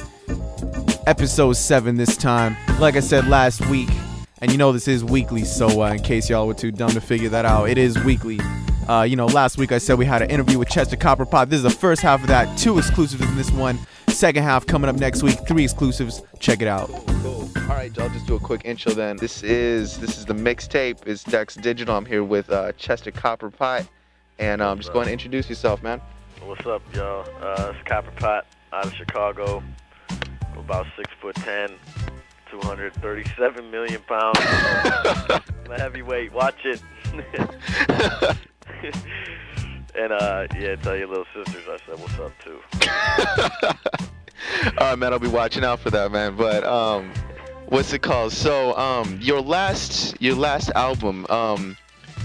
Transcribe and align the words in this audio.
Episode 1.06 1.52
7 1.52 1.96
this 1.96 2.16
time. 2.16 2.56
Like 2.80 2.96
I 2.96 3.00
said 3.00 3.28
last 3.28 3.66
week, 3.68 3.88
and 4.40 4.50
you 4.50 4.58
know 4.58 4.72
this 4.72 4.88
is 4.88 5.04
weekly, 5.04 5.44
so 5.44 5.82
uh, 5.82 5.92
in 5.92 6.02
case 6.02 6.28
y'all 6.28 6.46
were 6.46 6.54
too 6.54 6.72
dumb 6.72 6.90
to 6.90 7.00
figure 7.00 7.28
that 7.28 7.44
out, 7.44 7.68
it 7.68 7.78
is 7.78 8.02
weekly. 8.04 8.40
Uh, 8.88 9.02
you 9.02 9.16
know, 9.16 9.26
last 9.26 9.58
week 9.58 9.72
I 9.72 9.78
said 9.78 9.96
we 9.96 10.06
had 10.06 10.22
an 10.22 10.30
interview 10.30 10.58
with 10.58 10.68
Chester 10.68 10.96
Copperpot. 10.96 11.48
This 11.48 11.58
is 11.58 11.62
the 11.62 11.70
first 11.70 12.02
half 12.02 12.22
of 12.22 12.28
that. 12.28 12.58
Two 12.58 12.78
exclusives 12.78 13.22
in 13.22 13.36
this 13.36 13.50
one. 13.50 13.78
Second 14.08 14.42
half 14.42 14.66
coming 14.66 14.90
up 14.90 14.96
next 14.96 15.22
week. 15.22 15.38
Three 15.46 15.64
exclusives. 15.64 16.22
Check 16.40 16.62
it 16.62 16.68
out. 16.68 16.90
Right, 17.84 17.98
I'll 17.98 18.08
just 18.08 18.26
do 18.26 18.36
a 18.36 18.40
quick 18.40 18.62
intro 18.64 18.94
then. 18.94 19.18
This 19.18 19.42
is 19.42 19.98
this 19.98 20.16
is 20.16 20.24
the 20.24 20.32
mixtape. 20.32 21.06
It's 21.06 21.22
Dex 21.22 21.54
Digital. 21.54 21.94
I'm 21.94 22.06
here 22.06 22.24
with 22.24 22.48
uh, 22.50 22.72
Chester 22.78 23.12
Copperpot, 23.12 23.86
and 24.38 24.62
um, 24.62 24.78
just 24.78 24.90
go 24.90 25.00
ahead 25.00 25.08
and 25.08 25.12
introduce 25.12 25.50
yourself, 25.50 25.82
man. 25.82 26.00
What's 26.46 26.64
up, 26.64 26.80
y'all? 26.94 27.28
Uh, 27.42 27.74
it's 27.74 27.86
Copperpot 27.86 28.44
out 28.72 28.86
of 28.86 28.94
Chicago. 28.94 29.62
I'm 30.08 30.58
about 30.60 30.86
six 30.96 31.10
foot 31.20 31.34
ten, 31.34 31.72
237 32.50 33.70
million 33.70 34.00
pounds. 34.08 34.38
I'm 34.40 35.70
a 35.70 35.78
heavyweight. 35.78 36.32
Watch 36.32 36.64
it. 36.64 36.80
and 39.94 40.10
uh, 40.10 40.46
yeah, 40.58 40.76
tell 40.76 40.96
your 40.96 41.08
little 41.08 41.26
sisters 41.34 41.64
I 41.68 41.76
said 41.84 42.00
what's 42.00 42.18
up 42.18 42.32
too. 42.42 42.60
All 44.78 44.88
right, 44.88 44.98
man. 44.98 45.12
I'll 45.12 45.18
be 45.18 45.28
watching 45.28 45.64
out 45.64 45.80
for 45.80 45.90
that, 45.90 46.12
man. 46.12 46.34
But 46.34 46.64
um, 46.64 47.12
what's 47.68 47.92
it 47.92 48.00
called? 48.02 48.32
So 48.32 48.76
um, 48.76 49.18
your 49.20 49.40
last 49.40 50.20
your 50.20 50.34
last 50.34 50.70
album. 50.74 51.26
Um, 51.28 51.76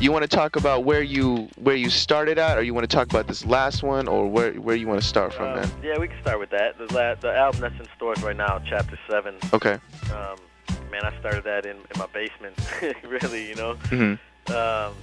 you 0.02 0.14
want 0.14 0.22
to 0.24 0.30
talk 0.30 0.56
about 0.56 0.86
where 0.86 1.02
you 1.02 1.50
where 1.58 1.76
you 1.76 1.90
started 1.90 2.38
at, 2.38 2.58
or 2.58 2.62
you 2.64 2.74
want 2.74 2.90
to 2.90 2.96
talk 2.96 3.10
about 3.10 3.28
this 3.28 3.46
last 3.46 3.84
one, 3.84 4.08
or 4.08 4.28
where 4.30 4.54
where 4.54 4.76
you 4.76 4.88
want 4.88 5.02
to 5.02 5.06
start 5.06 5.34
from, 5.34 5.48
Um, 5.48 5.56
man? 5.56 5.72
yeah, 5.84 5.98
we 5.98 6.08
can 6.08 6.22
start 6.22 6.40
with 6.40 6.50
that. 6.52 6.78
The 6.78 6.86
la- 6.94 7.16
the 7.16 7.36
album 7.36 7.60
that's 7.60 7.78
in 7.80 7.86
stores 7.98 8.22
right 8.24 8.36
now, 8.38 8.62
Chapter 8.66 8.98
Seven. 9.10 9.36
Okay. 9.52 9.74
Um, 10.14 10.38
man, 10.90 11.04
I 11.04 11.14
started 11.20 11.44
that 11.44 11.66
in, 11.66 11.76
in 11.76 11.98
my 11.98 12.06
basement. 12.14 12.56
really, 13.04 13.50
you 13.50 13.56
know. 13.56 13.74
hmm 13.76 14.14
Um, 14.54 14.94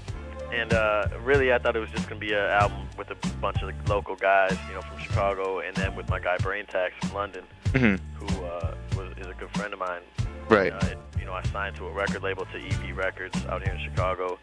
and 0.51 0.73
uh, 0.73 1.09
really, 1.23 1.53
I 1.53 1.59
thought 1.59 1.77
it 1.77 1.81
was 1.81 1.91
just 1.91 2.09
gonna 2.09 2.19
be 2.21 2.33
an 2.33 2.39
album 2.39 2.89
with 2.97 3.11
a 3.11 3.17
bunch 3.43 3.61
of 3.63 3.71
local 3.91 4.17
guys, 4.17 4.57
you 4.69 4.75
know, 4.75 4.81
from 4.81 4.97
Chicago, 4.99 5.59
and 5.59 5.77
then 5.77 5.95
with 5.95 6.09
my 6.09 6.21
guy 6.21 6.39
Braintax 6.39 6.93
from 7.03 7.13
London, 7.15 7.45
hmm 7.75 7.97
who 8.15 8.45
uh, 8.47 8.75
was 8.97 9.13
is 9.19 9.27
a 9.27 9.35
good 9.35 9.51
friend 9.51 9.75
of 9.75 9.79
mine. 9.79 10.01
Right. 10.49 10.73
Uh, 10.73 10.87
it, 10.87 10.99
you 11.19 11.25
know, 11.25 11.33
I 11.33 11.43
signed 11.45 11.77
to 11.77 11.87
a 11.87 11.91
record 11.93 12.23
label 12.23 12.47
to 12.47 12.59
EP 12.59 12.97
Records 12.97 13.45
out 13.47 13.63
here 13.65 13.75
in 13.75 13.81
Chicago, 13.81 14.39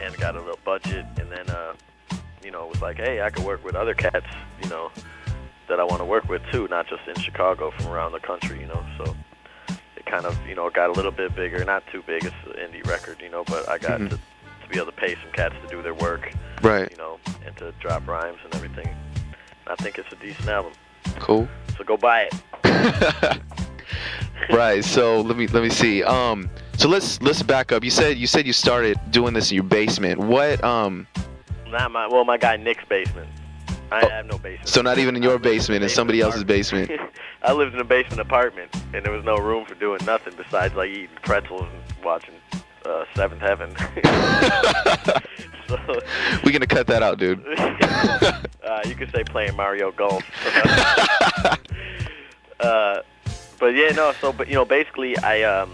and 0.00 0.16
got 0.18 0.36
a 0.36 0.40
little 0.40 0.58
budget, 0.64 1.04
and 1.20 1.30
then 1.30 1.48
uh, 1.50 1.74
you 2.42 2.50
know, 2.50 2.64
it 2.66 2.70
was 2.70 2.82
like, 2.82 2.96
hey, 2.96 3.22
I 3.22 3.30
could 3.30 3.44
work 3.44 3.64
with 3.64 3.74
other 3.74 3.94
cats, 3.94 4.26
you 4.62 4.68
know, 4.68 4.90
that 5.68 5.80
I 5.80 5.84
want 5.84 6.00
to 6.00 6.04
work 6.04 6.28
with 6.28 6.42
too, 6.52 6.68
not 6.68 6.86
just 6.88 7.02
in 7.08 7.14
Chicago, 7.22 7.70
from 7.70 7.88
around 7.88 8.12
the 8.12 8.20
country, 8.20 8.60
you 8.60 8.66
know. 8.66 8.84
So 8.98 9.16
it 9.96 10.04
kind 10.06 10.26
of, 10.26 10.36
you 10.46 10.54
know, 10.54 10.68
got 10.70 10.90
a 10.90 10.92
little 10.92 11.10
bit 11.10 11.34
bigger, 11.34 11.64
not 11.64 11.84
too 11.90 12.02
big. 12.06 12.24
It's 12.24 12.34
an 12.46 12.52
indie 12.54 12.86
record, 12.86 13.18
you 13.22 13.30
know, 13.30 13.44
but 13.44 13.66
I 13.68 13.78
got 13.78 14.00
Mhm. 14.00 14.10
to, 14.10 14.16
to 14.16 14.68
be 14.68 14.76
able 14.76 14.86
to 14.86 14.92
pay 14.92 15.14
some 15.14 15.32
cats 15.32 15.54
to 15.62 15.68
do 15.68 15.80
their 15.82 15.94
work, 15.94 16.32
Right. 16.62 16.90
you 16.90 16.96
know, 16.98 17.18
and 17.46 17.56
to 17.58 17.72
drop 17.80 18.06
rhymes 18.06 18.38
and 18.44 18.54
everything. 18.54 18.88
I 19.66 19.74
think 19.76 19.98
it's 19.98 20.12
a 20.12 20.16
decent 20.16 20.48
album. 20.48 20.72
Cool. 21.18 21.48
So 21.78 21.84
go 21.84 21.96
buy 21.96 22.28
it. 22.30 23.40
right. 24.50 24.84
So 24.84 25.20
let 25.20 25.36
me 25.36 25.46
let 25.48 25.62
me 25.62 25.70
see. 25.70 26.02
Um. 26.02 26.50
So 26.76 26.88
let's 26.88 27.20
let's 27.22 27.42
back 27.42 27.72
up. 27.72 27.84
You 27.84 27.90
said 27.90 28.16
you 28.18 28.26
said 28.26 28.46
you 28.46 28.52
started 28.52 28.98
doing 29.10 29.32
this 29.34 29.50
in 29.50 29.54
your 29.56 29.64
basement. 29.64 30.18
What? 30.18 30.62
Um. 30.64 31.06
Not 31.68 31.90
my, 31.90 32.06
well, 32.06 32.24
my 32.24 32.36
guy 32.36 32.56
Nick's 32.56 32.84
basement. 32.84 33.28
I 33.90 34.02
Oh, 34.02 34.08
have 34.08 34.26
no 34.26 34.38
basement. 34.38 34.68
So 34.68 34.80
not 34.82 34.98
even 34.98 35.16
in 35.16 35.22
your 35.22 35.36
in 35.36 35.42
basement, 35.42 35.82
in 35.82 35.88
somebody 35.88 36.20
else's 36.20 36.44
basement. 36.44 36.90
I 37.42 37.52
lived 37.52 37.74
in 37.74 37.80
a 37.80 37.84
basement 37.84 38.20
apartment, 38.20 38.74
and 38.94 39.04
there 39.04 39.12
was 39.12 39.24
no 39.24 39.36
room 39.36 39.64
for 39.66 39.74
doing 39.74 40.00
nothing 40.06 40.34
besides 40.36 40.74
like 40.74 40.90
eating 40.90 41.08
pretzels 41.22 41.62
and 41.62 42.04
watching 42.04 42.34
uh, 42.86 43.04
Seventh 43.14 43.40
Heaven. 43.40 43.70
so 45.68 45.78
We're 46.44 46.52
gonna 46.52 46.66
cut 46.66 46.86
that 46.86 47.02
out, 47.02 47.18
dude. 47.18 47.44
uh, 47.58 48.80
you 48.86 48.94
could 48.94 49.10
say 49.12 49.24
playing 49.24 49.56
Mario 49.56 49.90
Golf. 49.92 50.22
uh, 52.60 52.98
but 53.64 53.74
yeah, 53.74 53.92
no. 53.92 54.12
So, 54.20 54.30
but 54.30 54.46
you 54.48 54.52
know, 54.52 54.66
basically, 54.66 55.16
I 55.20 55.42
um, 55.42 55.70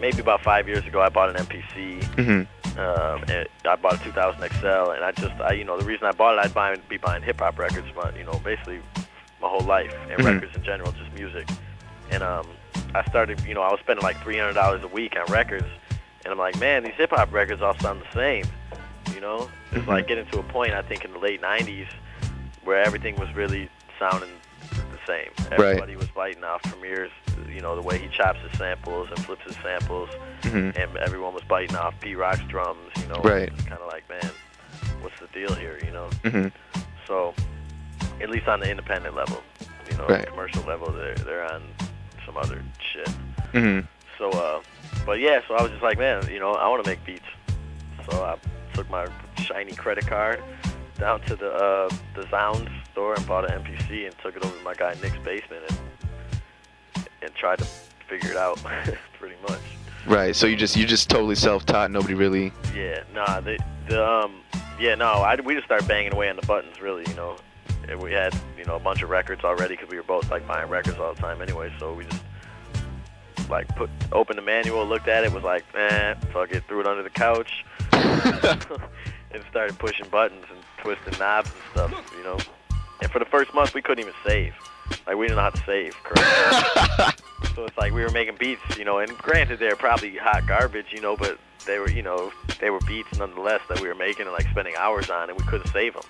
maybe 0.00 0.20
about 0.20 0.40
five 0.42 0.68
years 0.68 0.86
ago, 0.86 1.00
I 1.02 1.08
bought 1.08 1.30
an 1.34 1.44
MPC. 1.44 2.04
hmm 2.14 2.78
Um, 2.78 3.24
and 3.28 3.48
I 3.64 3.74
bought 3.74 4.00
a 4.00 4.04
2000 4.04 4.40
XL, 4.60 4.90
and 4.92 5.04
I 5.04 5.10
just, 5.12 5.34
I, 5.40 5.52
you 5.54 5.64
know, 5.64 5.76
the 5.76 5.84
reason 5.84 6.06
I 6.06 6.12
bought 6.12 6.38
it, 6.38 6.44
I'd 6.44 6.54
buy, 6.54 6.76
be 6.88 6.96
buying 6.96 7.24
hip 7.24 7.40
hop 7.40 7.58
records, 7.58 7.88
but 7.92 8.16
you 8.16 8.22
know, 8.24 8.38
basically 8.44 8.78
my 9.42 9.48
whole 9.48 9.66
life, 9.66 9.92
and 10.10 10.20
Mhm. 10.20 10.26
records 10.26 10.54
in 10.54 10.62
general, 10.62 10.92
just 10.92 11.12
music. 11.12 11.48
And 12.12 12.22
um, 12.22 12.46
I 12.94 13.02
started, 13.08 13.40
you 13.48 13.54
know, 13.54 13.62
I 13.62 13.70
was 13.72 13.80
spending 13.80 14.04
like 14.04 14.18
$300 14.18 14.82
a 14.84 14.86
week 14.86 15.16
on 15.18 15.26
records, 15.32 15.66
and 16.24 16.30
I'm 16.32 16.38
like, 16.38 16.56
man, 16.60 16.84
these 16.84 16.94
hip 16.94 17.10
hop 17.10 17.32
records 17.32 17.62
all 17.62 17.76
sound 17.80 18.00
the 18.00 18.12
same. 18.14 18.44
You 19.12 19.20
know, 19.20 19.48
it's 19.72 19.84
Mhm. 19.84 19.88
like 19.88 20.06
getting 20.06 20.26
to 20.26 20.38
a 20.38 20.44
point, 20.44 20.72
I 20.72 20.82
think, 20.82 21.04
in 21.04 21.12
the 21.12 21.18
late 21.18 21.42
90s, 21.42 21.88
where 22.62 22.80
everything 22.80 23.16
was 23.16 23.34
really 23.34 23.68
sounding 23.98 24.30
same. 25.06 25.30
Everybody 25.52 25.96
was 25.96 26.08
biting 26.08 26.44
off 26.44 26.62
Premier's, 26.62 27.10
you 27.52 27.60
know, 27.60 27.74
the 27.76 27.82
way 27.82 27.98
he 27.98 28.08
chops 28.08 28.38
his 28.48 28.56
samples 28.58 29.08
and 29.10 29.18
flips 29.24 29.44
his 29.44 29.56
samples 29.62 30.08
hmm 30.42 30.70
and 30.76 30.96
everyone 30.98 31.32
was 31.32 31.42
biting 31.44 31.74
off 31.76 31.94
Pete 32.00 32.18
Rock's 32.18 32.42
drums, 32.48 32.90
you 33.00 33.06
know. 33.06 33.20
Right. 33.22 33.48
Kind 33.66 33.80
of 33.80 33.86
like, 33.88 34.06
man, 34.08 34.30
what's 35.00 35.18
the 35.20 35.26
deal 35.28 35.54
here, 35.54 35.78
you 35.84 35.90
know? 35.90 36.08
hmm 36.24 36.48
So, 37.06 37.34
at 38.20 38.28
least 38.30 38.46
on 38.46 38.60
the 38.60 38.70
independent 38.70 39.14
level, 39.14 39.42
you 39.90 39.96
know, 39.96 40.06
Right. 40.06 40.26
commercial 40.26 40.62
level, 40.64 40.90
they're 40.92 41.14
they're 41.14 41.44
on 41.50 41.62
some 42.26 42.36
other 42.36 42.62
shit. 42.92 43.08
hmm 43.52 43.80
So, 44.18 44.30
uh, 44.30 44.60
but 45.06 45.18
yeah, 45.20 45.40
so 45.48 45.54
I 45.54 45.62
was 45.62 45.70
just 45.70 45.82
like, 45.82 45.98
man, 45.98 46.26
you 46.30 46.38
know, 46.38 46.52
I 46.52 46.68
want 46.68 46.84
to 46.84 46.90
make 46.90 47.04
beats. 47.04 47.24
So 48.10 48.22
I 48.22 48.36
took 48.74 48.88
my 48.90 49.06
shiny 49.38 49.72
credit 49.72 50.06
card 50.06 50.42
down 50.98 51.20
to 51.22 51.36
the 51.36 51.50
uh, 51.52 51.88
the 52.14 52.26
Zounds 52.30 52.70
store 52.94 53.14
and 53.14 53.26
bought 53.26 53.50
an 53.50 53.60
MPC 53.62 54.06
and 54.06 54.16
took 54.18 54.36
it 54.36 54.44
over 54.44 54.56
to 54.56 54.62
my 54.62 54.72
guy 54.72 54.94
Nick's 55.02 55.18
basement 55.18 55.64
and 55.68 55.78
and 57.22 57.34
tried 57.34 57.58
to 57.58 57.64
figure 58.08 58.30
it 58.30 58.36
out, 58.36 58.56
pretty 59.18 59.34
much. 59.48 59.60
Right. 60.06 60.36
So 60.36 60.46
you 60.46 60.56
just 60.56 60.76
you 60.76 60.86
just 60.86 61.10
totally 61.10 61.34
self-taught. 61.34 61.90
Nobody 61.90 62.14
really. 62.14 62.52
Yeah, 62.74 63.02
nah, 63.12 63.40
the 63.40 63.58
the 63.88 64.06
um, 64.06 64.42
yeah, 64.78 64.94
no, 64.94 65.06
I 65.06 65.36
we 65.40 65.54
just 65.54 65.66
started 65.66 65.88
banging 65.88 66.12
away 66.12 66.30
on 66.30 66.36
the 66.36 66.46
buttons, 66.46 66.80
really, 66.80 67.04
you 67.08 67.14
know. 67.14 67.36
And 67.88 68.00
we 68.00 68.12
had 68.12 68.34
you 68.56 68.64
know 68.64 68.76
a 68.76 68.80
bunch 68.80 69.02
of 69.02 69.10
records 69.10 69.42
already 69.44 69.74
because 69.74 69.90
we 69.90 69.96
were 69.96 70.04
both 70.04 70.30
like 70.30 70.46
buying 70.46 70.70
records 70.70 70.98
all 70.98 71.14
the 71.14 71.20
time 71.20 71.42
anyway. 71.42 71.72
So 71.78 71.92
we 71.94 72.04
just 72.04 72.22
like 73.50 73.66
put 73.76 73.90
opened 74.12 74.38
the 74.38 74.42
manual, 74.42 74.86
looked 74.86 75.08
at 75.08 75.24
it, 75.24 75.32
was 75.32 75.44
like, 75.44 75.64
eh, 75.74 76.14
fuck 76.32 76.52
it, 76.52 76.64
threw 76.68 76.80
it 76.80 76.86
under 76.86 77.02
the 77.02 77.10
couch, 77.10 77.64
and 77.92 79.44
started 79.50 79.78
pushing 79.78 80.08
buttons 80.08 80.44
and 80.50 80.60
twisting 80.78 81.18
knobs 81.18 81.50
and 81.50 81.90
stuff, 81.90 82.14
you 82.16 82.24
know. 82.24 82.38
And 83.04 83.12
for 83.12 83.18
the 83.18 83.26
first 83.26 83.52
month, 83.52 83.74
we 83.74 83.82
couldn't 83.82 84.02
even 84.02 84.14
save. 84.26 84.54
Like 85.06 85.16
we 85.16 85.26
didn't 85.26 85.36
know 85.36 85.42
how 85.42 85.50
to 85.50 85.64
save 85.64 85.94
correctly. 86.02 87.12
So 87.54 87.64
it's 87.66 87.76
like 87.76 87.92
we 87.92 88.02
were 88.02 88.10
making 88.10 88.36
beats, 88.36 88.62
you 88.76 88.84
know, 88.84 88.98
and 88.98 89.16
granted 89.18 89.60
they're 89.60 89.76
probably 89.76 90.16
hot 90.16 90.44
garbage, 90.46 90.86
you 90.90 91.00
know, 91.00 91.16
but 91.16 91.38
they 91.66 91.78
were, 91.78 91.88
you 91.88 92.02
know, 92.02 92.32
they 92.58 92.70
were 92.70 92.80
beats 92.80 93.16
nonetheless 93.16 93.60
that 93.68 93.80
we 93.80 93.86
were 93.86 93.94
making 93.94 94.22
and 94.22 94.32
like 94.32 94.48
spending 94.48 94.74
hours 94.76 95.08
on, 95.08 95.28
and 95.30 95.38
we 95.38 95.44
couldn't 95.44 95.70
save 95.70 95.92
them. 95.92 96.02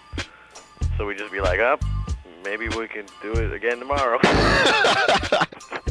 So 0.97 1.05
we 1.05 1.15
just 1.15 1.32
be 1.32 1.43
like, 1.43 1.60
up, 1.60 1.82
maybe 2.44 2.69
we 2.69 2.88
can 2.88 3.05
do 3.21 3.32
it 3.32 3.53
again 3.53 3.78
tomorrow. 3.78 4.19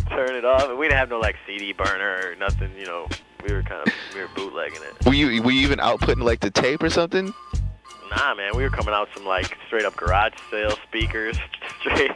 Turn 0.10 0.36
it 0.36 0.46
off, 0.46 0.70
and 0.70 0.80
we 0.80 0.88
didn't 0.88 0.98
have 0.98 1.10
no 1.10 1.20
like 1.20 1.36
CD 1.46 1.74
burner 1.74 2.30
or 2.30 2.36
nothing, 2.36 2.72
you 2.76 2.86
know. 2.86 3.08
We 3.46 3.54
were 3.54 3.62
kind 3.62 3.86
of 3.86 3.94
we 4.16 4.22
were 4.22 4.30
bootlegging 4.36 4.82
it. 4.82 5.06
were 5.06 5.14
you 5.14 5.44
were 5.44 5.52
you 5.52 5.62
even 5.68 5.80
outputting 5.80 6.24
like 6.24 6.40
the 6.40 6.50
tape 6.50 6.82
or 6.82 6.90
something? 6.90 7.32
Nah, 8.18 8.36
man, 8.36 8.52
we 8.56 8.64
were 8.64 8.70
coming 8.70 8.94
out 8.94 9.08
with 9.08 9.18
some 9.18 9.26
like 9.26 9.58
straight 9.68 9.86
up 9.86 9.96
garage 9.96 10.34
sale 10.52 10.78
speakers, 10.88 11.38
straight, 11.80 12.12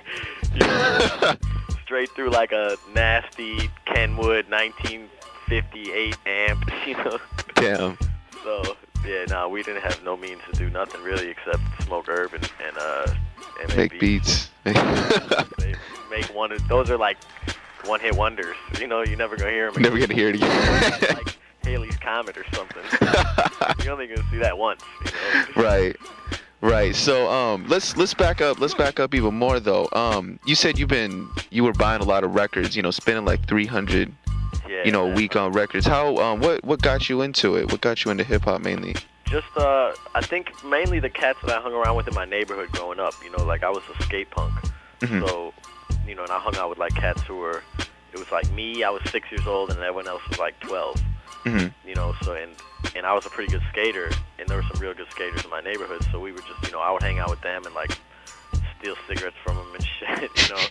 you 0.54 0.60
know, 0.60 1.36
straight 1.84 2.10
through 2.12 2.30
like 2.30 2.52
a 2.52 2.78
nasty 2.94 3.70
Kenwood 3.86 4.50
1958 4.50 6.18
amp, 6.26 6.72
you 6.88 6.96
know. 6.96 7.18
Damn. 7.56 7.98
So 8.44 8.78
yeah, 9.06 9.26
no, 9.30 9.50
we 9.50 9.64
didn't 9.64 9.82
have 9.82 10.04
no 10.04 10.16
means 10.16 10.42
to 10.52 10.58
do 10.58 10.70
nothing 10.70 11.02
really 11.02 11.30
except 11.30 11.62
smoke 11.84 12.08
herb 12.08 12.34
and 12.34 12.52
and 12.66 12.78
uh 12.78 13.14
and 13.62 13.76
Make 13.76 14.00
beats. 14.00 14.50
They 14.66 14.74
make 16.12 16.26
one 16.34 16.52
of 16.52 16.68
those 16.68 16.92
are 16.92 16.98
like 16.98 17.18
one 17.86 18.00
hit 18.02 18.16
wonders. 18.16 18.56
You 18.80 18.88
know, 18.88 19.04
you're 19.04 19.18
never 19.18 19.36
gonna 19.36 19.52
hear 19.52 19.72
them. 19.72 19.82
Never 19.82 19.98
gonna 19.98 20.14
hear 20.14 20.30
it 20.30 20.36
again. 20.36 21.16
like 21.16 21.38
Halley's 21.64 21.98
Comet 21.98 22.38
or 22.38 22.46
something. 22.54 22.84
You're 23.84 23.94
only 23.94 24.08
gonna 24.08 24.28
see 24.32 24.38
that 24.38 24.58
once. 24.58 24.82
You 25.06 25.12
know? 25.12 25.46
right. 25.64 25.96
Right. 26.62 26.96
So 26.96 27.30
um 27.32 27.66
let's 27.68 27.96
let's 27.98 28.14
back 28.14 28.42
up 28.42 28.60
let's 28.60 28.74
back 28.74 29.00
up 29.00 29.14
even 29.14 29.36
more 29.36 29.60
though. 29.60 29.88
Um 29.94 30.40
you 30.46 30.56
said 30.56 30.78
you've 30.80 30.90
been 30.90 31.30
you 31.52 31.64
were 31.64 31.74
buying 31.74 32.02
a 32.02 32.06
lot 32.06 32.24
of 32.24 32.34
records, 32.36 32.76
you 32.76 32.82
know, 32.82 32.92
spending 32.92 33.26
like 33.26 33.48
300 33.48 34.12
Yeah. 34.68 34.84
you 34.86 34.92
know, 34.92 35.10
a 35.10 35.14
week 35.14 35.36
on 35.36 35.52
records. 35.52 35.86
How 35.86 36.18
um 36.18 36.40
what 36.40 36.64
what 36.64 36.82
got 36.82 37.10
you 37.10 37.22
into 37.22 37.56
it? 37.58 37.72
What 37.72 37.82
got 37.82 38.04
you 38.06 38.12
into 38.12 38.24
hip 38.24 38.44
hop 38.44 38.62
mainly? 38.62 38.96
Just 39.26 39.48
uh, 39.58 39.92
I 40.16 40.22
think 40.22 40.64
mainly 40.64 41.00
the 41.02 41.10
cats 41.10 41.38
that 41.46 41.58
I 41.58 41.62
hung 41.62 41.74
around 41.74 41.98
with 41.98 42.08
in 42.08 42.16
my 42.16 42.24
neighborhood 42.24 42.72
growing 42.72 42.98
up. 42.98 43.14
You 43.22 43.30
know, 43.36 43.44
like 43.44 43.62
I 43.62 43.70
was 43.70 43.84
a 44.00 44.04
skate 44.04 44.30
punk, 44.32 44.54
Mhm. 45.02 45.28
so 45.28 45.54
you 46.08 46.16
know, 46.16 46.24
and 46.24 46.32
I 46.32 46.40
hung 46.40 46.56
out 46.56 46.70
with 46.70 46.78
like 46.80 46.96
cats 46.96 47.22
who 47.24 47.36
were. 47.36 47.62
It 48.14 48.20
was 48.20 48.32
like 48.32 48.50
me. 48.54 48.84
I 48.86 48.90
was 48.90 49.02
six 49.12 49.30
years 49.30 49.46
old, 49.46 49.70
and 49.70 49.80
everyone 49.80 50.08
else 50.08 50.22
was 50.30 50.40
like 50.40 50.58
12. 50.62 51.02
Mhm. 51.46 51.74
You 51.86 51.96
know, 51.96 52.14
so 52.22 52.34
and 52.34 52.52
and 52.96 53.06
I 53.06 53.14
was 53.14 53.26
a 53.26 53.30
pretty 53.30 53.52
good 53.52 53.64
skater, 53.72 54.10
and 54.40 54.48
there 54.48 54.58
were 54.58 54.64
some 54.72 54.80
real 54.82 54.94
good 54.94 55.10
skaters 55.12 55.44
in 55.44 55.50
my 55.50 55.62
neighborhood. 55.62 56.06
So 56.12 56.20
we 56.20 56.32
were 56.32 56.40
just, 56.40 56.64
you 56.66 56.72
know, 56.72 56.80
I 56.80 56.92
would 56.92 57.02
hang 57.02 57.20
out 57.20 57.30
with 57.30 57.42
them 57.42 57.66
and 57.66 57.74
like 57.76 57.98
steal 58.80 58.96
cigarettes 59.08 59.36
from 59.44 59.56
them 59.56 59.68
and 59.74 59.86
shit. 60.00 60.50
You 60.50 60.56
know. 60.56 60.62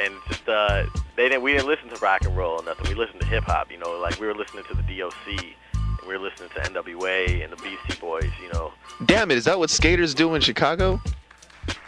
And 0.00 0.14
just 0.28 0.48
uh, 0.48 0.86
they 1.16 1.28
didn't. 1.28 1.42
We 1.42 1.52
didn't 1.52 1.66
listen 1.66 1.88
to 1.90 1.96
rock 1.96 2.24
and 2.24 2.34
roll 2.36 2.60
or 2.60 2.64
nothing. 2.64 2.88
We 2.88 2.94
listened 2.94 3.20
to 3.20 3.26
hip 3.26 3.44
hop. 3.44 3.70
You 3.70 3.78
know, 3.78 3.98
like 3.98 4.18
we 4.18 4.26
were 4.26 4.34
listening 4.34 4.64
to 4.64 4.74
the 4.74 4.82
DOC, 4.82 5.44
and 5.74 6.08
we 6.08 6.16
were 6.16 6.18
listening 6.18 6.48
to 6.54 6.60
NWA 6.60 7.44
and 7.44 7.52
the 7.52 7.56
Beastie 7.56 8.00
Boys. 8.00 8.30
You 8.42 8.50
know, 8.52 8.72
Damn 9.04 9.30
it, 9.30 9.36
is 9.36 9.44
that 9.44 9.58
what 9.58 9.68
skaters 9.70 10.14
do 10.14 10.34
in 10.34 10.40
Chicago? 10.40 11.00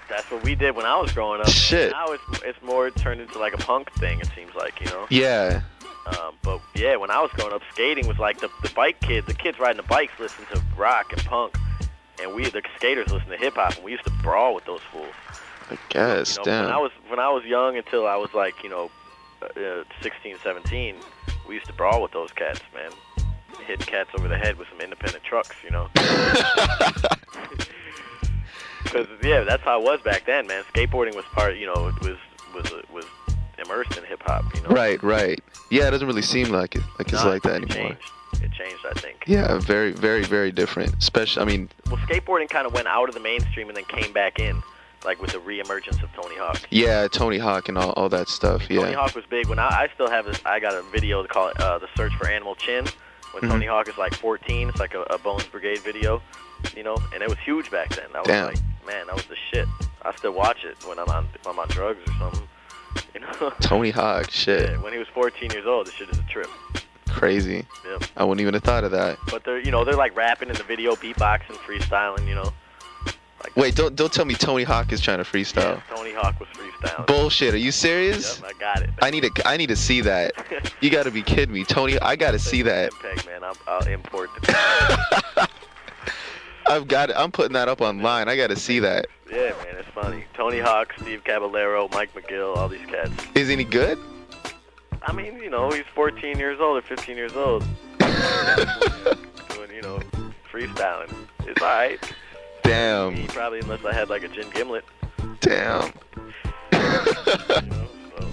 that's 0.09 0.31
what 0.31 0.45
we 0.45 0.55
did 0.55 0.77
when 0.77 0.85
I 0.85 1.01
was 1.01 1.11
growing 1.11 1.41
up. 1.41 1.49
Shit. 1.49 1.91
Now 1.93 2.09
it's 2.09 2.23
it's 2.45 2.63
more 2.63 2.91
turned 2.91 3.23
into 3.23 3.39
like 3.39 3.55
a 3.55 3.59
punk 3.59 3.91
thing. 3.95 4.21
It 4.21 4.29
seems 4.37 4.55
like 4.55 4.79
you 4.81 4.87
know. 4.87 5.07
Yeah. 5.09 5.63
Um, 6.07 6.35
but 6.43 6.61
yeah, 6.75 6.97
when 6.97 7.11
I 7.11 7.21
was 7.21 7.31
growing 7.33 7.53
up, 7.53 7.63
skating 7.73 8.07
was 8.07 8.19
like 8.19 8.41
the 8.41 8.49
the 8.63 8.71
bike 8.71 9.01
kids. 9.01 9.27
The 9.27 9.35
kids 9.35 9.59
riding 9.59 9.77
the 9.77 9.89
bikes 9.89 10.13
listened 10.19 10.49
to 10.53 10.63
rock 10.77 11.13
and 11.13 11.25
punk, 11.25 11.57
and 12.21 12.35
we 12.35 12.49
the 12.51 12.63
skaters 12.77 13.13
listened 13.13 13.31
to 13.31 13.37
hip 13.37 13.55
hop. 13.55 13.77
And 13.77 13.85
we 13.85 13.93
used 13.93 14.05
to 14.05 14.13
brawl 14.23 14.55
with 14.55 14.65
those 14.65 14.81
fools. 14.93 15.15
I 15.71 15.79
guess. 15.89 16.37
You 16.37 16.41
know, 16.41 16.45
Damn. 16.45 16.65
when 16.65 16.73
I 16.73 16.79
was 16.79 16.93
when 17.09 17.19
I 17.19 17.31
was 17.31 17.45
young 17.45 17.77
until 17.77 18.07
I 18.07 18.17
was 18.17 18.35
like 18.35 18.63
you 18.63 18.69
know, 18.69 18.91
uh, 19.43 19.85
16, 20.01 20.37
17, 20.43 20.97
we 21.49 21.55
used 21.55 21.67
to 21.67 21.73
brawl 21.73 22.03
with 22.03 22.13
those 22.13 22.33
cats, 22.33 22.61
man. 22.75 22.91
Hit 23.67 23.87
cats 23.87 24.11
over 24.19 24.29
the 24.29 24.39
head 24.39 24.59
with 24.59 24.69
some 24.69 24.81
independent 24.81 25.23
trucks, 25.23 25.57
you 25.63 25.71
know. 25.71 25.89
Because 28.93 29.07
yeah, 29.23 29.43
that's 29.43 29.63
how 29.63 29.81
it 29.81 29.85
was 29.85 30.01
back 30.03 30.27
then, 30.27 30.47
man. 30.47 30.65
Skateboarding 30.75 31.15
was 31.15 31.25
part, 31.27 31.57
you 31.57 31.67
know, 31.67 31.89
it 31.89 32.01
was 32.01 32.01
was 32.01 32.17
was 32.17 32.19
immersed 32.19 32.19
in 32.19 32.19
hip 32.19 32.32
hop, 34.33 34.55
you 34.55 34.63
know. 34.63 34.69
right, 34.69 35.03
right. 35.03 35.43
Yeah, 35.71 35.89
it 35.89 35.91
doesn't 35.93 36.07
really 36.07 36.23
seem 36.23 36.49
like 36.49 36.75
it 36.77 36.83
like 36.99 37.13
it's 37.13 37.25
like 37.25 37.43
that 37.43 37.63
it 37.63 37.71
anymore. 37.71 37.91
Changed. 37.95 38.11
It 38.45 38.53
changed, 38.53 38.85
I 38.89 38.95
think. 38.99 39.25
Yeah, 39.27 39.59
very, 39.59 39.93
very, 39.93 40.25
very 40.25 40.51
different. 40.53 40.95
Especially, 40.97 41.43
I 41.43 41.45
mean, 41.47 41.69
Well, 41.87 41.97
skateboarding 41.99 42.49
kind 42.49 42.67
of 42.67 42.73
went 42.73 42.89
out 42.89 43.09
of 43.09 43.15
the 43.15 43.21
mainstream 43.21 43.69
and 43.69 43.77
then 43.77 43.85
came 43.85 44.13
back 44.13 44.39
in, 44.41 44.63
like 45.05 45.21
with 45.21 45.33
the 45.33 45.39
reemergence 45.39 46.03
of 46.03 46.11
Tony 46.15 46.37
Hawk. 46.37 46.61
yeah, 46.71 47.07
Tony 47.09 47.39
Hawk 47.39 47.69
and 47.69 47.77
all, 47.79 47.91
all 47.93 48.09
that 48.09 48.29
stuff. 48.29 48.69
Yeah. 48.71 48.81
Tony 48.83 48.95
Hawk 48.95 49.15
was 49.15 49.25
big. 49.27 49.47
When 49.49 49.59
I, 49.59 49.69
I 49.69 49.89
still 49.95 50.09
have 50.11 50.25
this, 50.25 50.41
I 50.45 50.61
got 50.61 50.75
a 50.75 50.83
video 50.91 51.25
called 51.25 51.53
uh, 51.61 51.79
"The 51.79 51.89
Search 51.97 52.13
for 52.15 52.27
Animal 52.29 52.55
Chin." 52.55 52.87
When 53.33 53.45
Mhm. 53.45 53.49
Tony 53.51 53.67
Hawk 53.67 53.89
is 53.89 53.97
like 53.97 54.15
14, 54.15 54.69
it's 54.69 54.79
like 54.81 54.93
a, 54.95 55.03
a 55.03 55.19
Bones 55.19 55.45
Brigade 55.47 55.79
video, 55.79 56.21
you 56.77 56.83
know, 56.83 56.97
and 57.15 57.23
it 57.23 57.29
was 57.31 57.39
huge 57.39 57.71
back 57.71 57.89
then. 57.91 58.05
That 58.13 58.21
was 58.23 58.29
Damn. 58.29 58.47
like, 58.49 58.59
man, 58.87 59.07
that 59.07 59.15
was 59.17 59.25
the 59.27 59.37
shit. 59.51 59.67
I 60.03 60.15
still 60.17 60.33
watch 60.33 60.65
it 60.65 60.77
when 60.87 60.99
I'm 60.99 61.09
on 61.09 61.29
I'm 61.47 61.59
on 61.59 61.69
drugs 61.69 62.01
or 62.09 62.13
something, 62.19 62.49
you 63.15 63.21
know. 63.21 63.51
Tony 63.61 63.91
Hawk, 63.91 64.31
shit, 64.31 64.71
Yeah, 64.71 64.77
when 64.83 64.93
he 64.93 64.99
was 64.99 65.09
14 65.09 65.51
years 65.51 65.67
old, 65.67 65.87
this 65.87 65.95
shit 65.95 66.09
is 66.11 66.19
a 66.19 66.23
trip. 66.25 66.49
crazy. 67.09 67.67
Yep. 67.87 68.05
I 68.17 68.25
wouldn't 68.25 68.41
even 68.41 68.55
have 68.55 68.63
thought 68.63 68.85
of 68.85 68.91
that. 68.93 69.19
But 69.31 69.45
they're, 69.45 69.59
you 69.61 69.71
know, 69.71 69.85
they're 69.85 69.95
like 69.97 70.17
rapping 70.17 70.49
in 70.49 70.57
the 70.57 70.65
video, 70.65 70.95
beatboxing, 70.97 71.57
freestyling, 71.67 72.27
you 72.29 72.35
know. 72.35 72.53
Like, 73.43 73.57
Wait, 73.57 73.75
don't 73.75 73.97
don't 73.97 74.13
tell 74.13 74.25
me 74.25 74.35
Tony 74.35 74.63
Hawk 74.63 74.93
is 74.93 75.01
trying 75.01 75.19
to 75.19 75.25
freestyle. 75.25 75.77
yeah, 75.77 75.97
Tony 75.97 76.13
Hawk 76.13 76.39
was 76.39 76.49
freestyling. 76.51 77.07
Bullshit. 77.09 77.55
Are 77.55 77.59
you 77.59 77.73
serious? 77.73 78.39
Yep, 78.41 78.51
I 78.55 78.59
got 78.61 78.83
it. 78.83 78.91
I 79.03 79.11
need 79.11 79.25
to 79.25 79.49
I 79.49 79.57
need 79.57 79.67
to 79.67 79.77
see 79.77 80.01
that. 80.03 80.33
You 80.81 80.91
got 80.91 81.05
to 81.05 81.11
be 81.11 81.23
kidding 81.23 81.53
me, 81.53 81.65
Tony. 81.65 81.99
I 81.99 82.15
got 82.15 82.31
to 82.33 82.39
see 82.39 82.63
that. 82.63 82.93
Peg, 83.03 83.27
man. 83.27 83.43
I'll, 83.43 83.57
I'll 83.67 83.87
import 83.89 84.31
the. 84.43 85.49
I've 86.73 86.89
got 86.89 87.11
it. 87.11 87.17
I'm 87.19 87.31
putting 87.31 87.53
that 87.53 87.69
up 87.69 87.83
online. 87.83 88.29
I 88.31 88.37
got 88.37 88.47
to 88.49 88.57
see 88.57 88.79
that. 88.79 89.07
yeah, 89.31 89.51
man, 89.63 89.77
it's 89.79 89.89
funny. 89.91 90.25
Tony 90.33 90.59
Hawk, 90.59 90.95
Steve 90.99 91.23
Caballero, 91.23 91.87
Mike 91.93 92.15
McGill, 92.15 92.57
all 92.57 92.69
these 92.69 92.87
cats. 92.87 93.13
Is 93.35 93.51
any 93.51 93.65
good? 93.65 93.99
I 95.03 95.13
mean, 95.13 95.37
you 95.37 95.51
know, 95.51 95.71
he's 95.71 95.85
14 95.95 96.39
years 96.39 96.61
old 96.61 96.79
or 96.79 96.83
15 96.87 97.15
years 97.17 97.35
old. 97.35 97.63
Doing, 97.99 99.71
you 99.75 99.83
know, 99.83 100.01
freestyling. 100.51 101.13
It's 101.47 101.61
alright. 101.61 102.03
Me, 102.03 102.09
Damn. 102.63 103.27
probably, 103.27 103.59
unless 103.59 103.85
I 103.85 103.93
had 103.93 104.09
like 104.09 104.23
a 104.23 104.29
gin 104.29 104.49
gimlet. 104.51 104.85
Damn. 105.41 105.93
You 106.73 106.79
know, 106.79 107.89
so, 108.17 108.29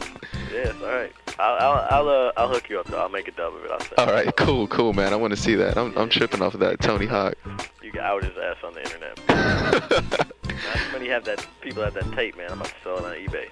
yeah, 0.53 0.69
it's 0.69 0.81
alright. 0.81 1.11
I'll, 1.39 1.55
I'll, 1.55 1.87
I'll, 1.89 2.09
uh, 2.09 2.31
I'll 2.35 2.49
hook 2.49 2.69
you 2.69 2.79
up, 2.79 2.87
though. 2.87 2.99
I'll 2.99 3.09
make 3.09 3.27
a 3.27 3.31
dub 3.31 3.55
of 3.55 3.63
it. 3.63 3.71
I'll 3.71 3.79
send 3.79 3.93
All 3.97 4.07
right, 4.07 4.35
cool, 4.35 4.67
cool, 4.67 4.93
man. 4.93 5.13
I 5.13 5.15
want 5.15 5.31
to 5.31 5.37
see 5.37 5.55
that. 5.55 5.77
I'm 5.77 5.97
I'm 5.97 6.09
tripping 6.09 6.41
off 6.41 6.53
of 6.53 6.59
that 6.59 6.81
Tony 6.81 7.05
Hawk. 7.05 7.35
You 7.81 7.91
can 7.91 8.01
out 8.01 8.23
his 8.23 8.37
ass 8.37 8.57
on 8.63 8.73
the 8.73 8.83
internet. 8.83 9.19
Not 9.29 10.93
many 10.93 11.07
have 11.07 11.23
that, 11.25 11.45
people 11.61 11.81
have 11.83 11.93
that 11.93 12.11
tape, 12.11 12.35
man. 12.37 12.51
I'm 12.51 12.59
about 12.59 12.67
to 12.67 12.75
sell 12.83 12.97
it 12.97 13.05
on 13.05 13.15
eBay. 13.15 13.47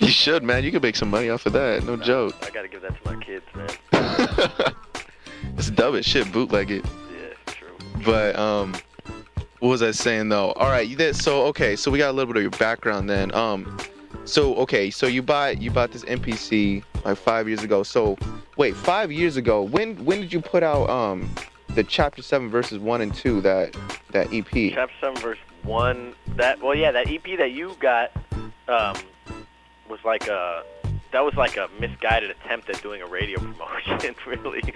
you 0.00 0.08
should, 0.08 0.42
man. 0.42 0.64
You 0.64 0.72
could 0.72 0.82
make 0.82 0.96
some 0.96 1.10
money 1.10 1.30
off 1.30 1.46
of 1.46 1.52
that. 1.52 1.84
No 1.84 1.96
joke. 1.96 2.34
I 2.42 2.50
gotta 2.50 2.68
give 2.68 2.82
that 2.82 3.02
to 3.02 3.12
my 3.14 3.22
kids, 3.22 3.44
man. 3.54 4.74
It's 5.56 5.70
dub 5.70 5.94
it, 5.94 6.04
shit, 6.04 6.30
bootleg 6.32 6.70
it. 6.70 6.84
Yeah, 6.84 7.52
true. 7.52 7.76
But 8.04 8.36
um, 8.36 8.74
what 9.58 9.68
was 9.68 9.82
I 9.82 9.90
saying 9.90 10.28
though? 10.28 10.52
All 10.52 10.68
right, 10.68 10.86
you 10.86 10.96
did. 10.96 11.16
So 11.16 11.46
okay, 11.46 11.76
so 11.76 11.90
we 11.90 11.98
got 11.98 12.10
a 12.10 12.12
little 12.12 12.32
bit 12.32 12.36
of 12.36 12.42
your 12.42 12.58
background 12.58 13.08
then. 13.10 13.34
Um, 13.34 13.76
so 14.24 14.54
okay, 14.56 14.90
so 14.90 15.06
you 15.06 15.22
bought 15.22 15.60
you 15.60 15.70
bought 15.70 15.90
this 15.92 16.04
MPC 16.04 16.82
like 17.08 17.18
five 17.18 17.48
years 17.48 17.62
ago. 17.62 17.82
So 17.82 18.16
wait, 18.56 18.76
five 18.76 19.10
years 19.10 19.36
ago, 19.36 19.62
when 19.62 20.04
when 20.04 20.20
did 20.20 20.32
you 20.32 20.40
put 20.40 20.62
out 20.62 20.88
um 20.90 21.28
the 21.74 21.82
chapter 21.84 22.22
seven 22.22 22.48
verses 22.48 22.78
one 22.78 23.00
and 23.00 23.14
two 23.14 23.40
that 23.40 23.76
that 24.10 24.32
EP? 24.32 24.72
Chapter 24.74 24.94
7, 25.00 25.16
verse 25.16 25.38
1. 25.62 26.14
That, 26.36 26.62
well, 26.62 26.74
yeah, 26.74 26.92
that 26.92 27.08
EP 27.08 27.38
that 27.38 27.52
you 27.52 27.76
got 27.80 28.10
um, 28.68 28.96
was 29.88 30.00
like 30.04 30.28
a. 30.28 30.62
That 31.10 31.24
was 31.24 31.34
like 31.36 31.56
a 31.56 31.70
misguided 31.80 32.28
attempt 32.30 32.68
at 32.68 32.82
doing 32.82 33.00
a 33.00 33.06
radio 33.06 33.38
promotion, 33.40 34.14
really. 34.26 34.60
you 34.66 34.74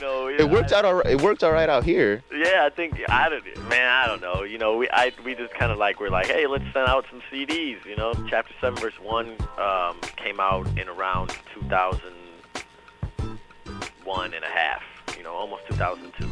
know, 0.00 0.28
It 0.28 0.48
worked 0.48 0.70
out 0.72 0.84
all 0.84 0.94
right. 0.94 1.06
It 1.06 1.20
worked 1.20 1.42
all 1.42 1.50
right 1.50 1.68
out 1.68 1.82
here. 1.82 2.22
Yeah, 2.32 2.64
I 2.64 2.70
think 2.70 3.00
I 3.08 3.28
don't, 3.28 3.44
man, 3.68 3.88
I 3.90 4.06
don't 4.06 4.22
know. 4.22 4.44
You 4.44 4.56
know, 4.58 4.76
we 4.76 4.88
I 4.90 5.10
we 5.24 5.34
just 5.34 5.52
kind 5.54 5.72
of 5.72 5.78
like 5.78 5.98
we're 5.98 6.10
like, 6.10 6.26
hey, 6.26 6.46
let's 6.46 6.62
send 6.72 6.86
out 6.88 7.06
some 7.10 7.20
CDs. 7.30 7.84
You 7.84 7.96
know, 7.96 8.14
Chapter 8.30 8.54
Seven, 8.60 8.78
Verse 8.80 8.94
One 9.00 9.34
um, 9.58 9.96
came 10.16 10.38
out 10.38 10.68
in 10.78 10.88
around 10.88 11.30
2001 11.54 14.34
and 14.34 14.44
a 14.44 14.48
half. 14.48 14.82
You 15.16 15.24
know, 15.24 15.34
almost 15.34 15.62
2002. 15.70 16.28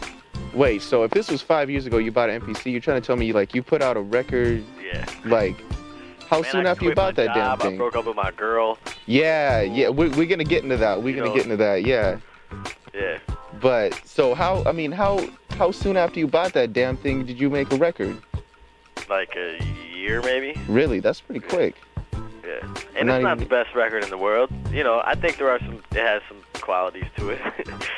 Wait, 0.55 0.83
so 0.83 1.03
if 1.03 1.11
this 1.11 1.29
was 1.31 1.41
five 1.43 1.69
years 1.71 1.87
ago, 1.87 1.99
you 1.99 2.13
bought 2.13 2.31
an 2.31 2.41
MPC. 2.43 2.71
You're 2.71 2.81
trying 2.81 3.01
to 3.01 3.07
tell 3.07 3.17
me 3.17 3.33
like 3.33 3.55
you 3.55 3.63
put 3.63 3.83
out 3.83 3.97
a 3.97 4.01
record 4.01 4.63
Yeah. 4.85 5.05
like 5.25 5.57
how 6.29 6.43
Man, 6.43 6.51
soon 6.53 6.67
I 6.67 6.71
after 6.71 6.85
you 6.85 6.95
bought 6.95 7.17
that 7.17 7.35
damn 7.35 7.59
job, 7.59 7.63
I 7.63 7.77
broke 7.77 7.97
up 7.97 8.07
with 8.07 8.17
my 8.17 8.31
girl. 8.31 8.79
Yeah, 9.07 9.63
yeah, 9.63 9.89
we're, 9.89 10.11
we're 10.11 10.27
gonna 10.27 10.45
get 10.45 10.63
into 10.63 10.77
that. 10.77 11.03
We're 11.03 11.11
You 11.11 11.17
gonna 11.17 11.29
know- 11.31 11.35
get 11.35 11.45
into 11.45 11.57
that. 11.59 11.85
Yeah, 11.85 12.19
Yeah. 12.95 13.19
but 13.61 14.01
so 14.07 14.35
how? 14.35 14.63
I 14.65 14.73
mean, 14.73 14.93
how 14.93 15.21
how 15.59 15.71
soon 15.71 15.97
after 15.97 16.19
you 16.19 16.27
bought 16.27 16.53
that 16.55 16.73
damn 16.73 16.97
thing 16.97 17.25
did 17.27 17.39
you 17.41 17.51
make 17.51 17.73
a 17.73 17.77
record? 17.77 18.17
Like 19.09 19.35
a 19.37 19.63
year 19.95 20.23
maybe. 20.23 20.59
Really, 20.69 21.01
that's 21.01 21.21
pretty 21.21 21.41
quick. 21.41 21.75
Yeah. 22.13 22.67
And 22.97 23.07
Not 23.09 23.17
it's 23.17 23.23
not 23.25 23.37
even- 23.37 23.39
the 23.39 23.47
best 23.47 23.75
record 23.75 24.05
in 24.05 24.11
the 24.11 24.19
world. 24.19 24.51
You 24.71 24.85
know, 24.85 25.03
I 25.05 25.15
think 25.15 25.37
there 25.39 25.51
are 25.51 25.59
some. 25.61 25.83
It 25.93 25.99
has 25.99 26.23
some 26.29 26.39
qualities 26.61 27.07
to 27.19 27.31
it. 27.31 27.41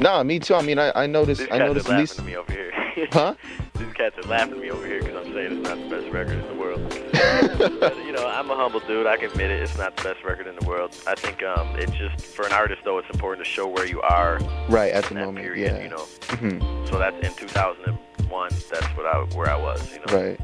Nah, 0.00 0.24
me 0.24 0.40
too. 0.40 0.56
I 0.56 0.62
mean, 0.62 0.78
I 0.78 0.90
I 0.94 1.06
noticed 1.06 1.40
These 1.40 1.50
I 1.50 1.58
cats 1.58 1.68
noticed 1.68 1.88
are 1.88 1.92
at 1.92 1.98
laughing 1.98 2.00
least. 2.00 2.18
at 2.18 2.24
me 2.26 2.36
over 2.36 2.52
here. 2.52 2.72
Huh? 3.12 3.34
These 3.78 3.92
cats 3.94 4.18
are 4.18 4.28
laughing 4.28 4.54
at 4.54 4.60
me 4.60 4.70
over 4.70 4.84
here 4.84 4.98
because 5.00 5.24
I'm 5.24 5.32
saying 5.32 5.52
it's 5.58 5.68
not 5.68 5.78
the 5.78 5.88
best 5.96 6.12
record 6.12 6.32
in 6.38 6.46
the 6.48 6.54
world. 6.54 6.63
But, 7.80 7.96
you 8.04 8.12
know, 8.12 8.26
I'm 8.26 8.50
a 8.50 8.56
humble 8.56 8.80
dude. 8.80 9.06
I 9.06 9.16
can 9.16 9.30
admit 9.30 9.50
it. 9.50 9.62
It's 9.62 9.76
not 9.76 9.96
the 9.96 10.02
best 10.04 10.24
record 10.24 10.46
in 10.46 10.56
the 10.56 10.66
world. 10.66 10.96
I 11.06 11.14
think 11.14 11.42
um, 11.42 11.68
it's 11.76 11.92
just 11.92 12.24
for 12.24 12.46
an 12.46 12.52
artist 12.52 12.82
though. 12.84 12.98
It's 12.98 13.08
important 13.10 13.44
to 13.46 13.50
show 13.50 13.66
where 13.66 13.86
you 13.86 14.00
are 14.02 14.38
Right 14.68 14.92
at 14.92 15.04
the 15.04 15.14
moment. 15.14 15.44
period. 15.44 15.72
yeah. 15.76 15.82
You 15.82 15.88
know, 15.90 16.04
hmm 16.30 16.86
so 16.86 16.98
that's 16.98 17.16
in 17.26 17.34
2001. 17.34 18.50
That's 18.70 18.86
what 18.96 19.06
I 19.06 19.18
where 19.36 19.50
I 19.50 19.56
was. 19.56 19.92
You 19.92 19.98
know. 20.06 20.20
Right. 20.26 20.40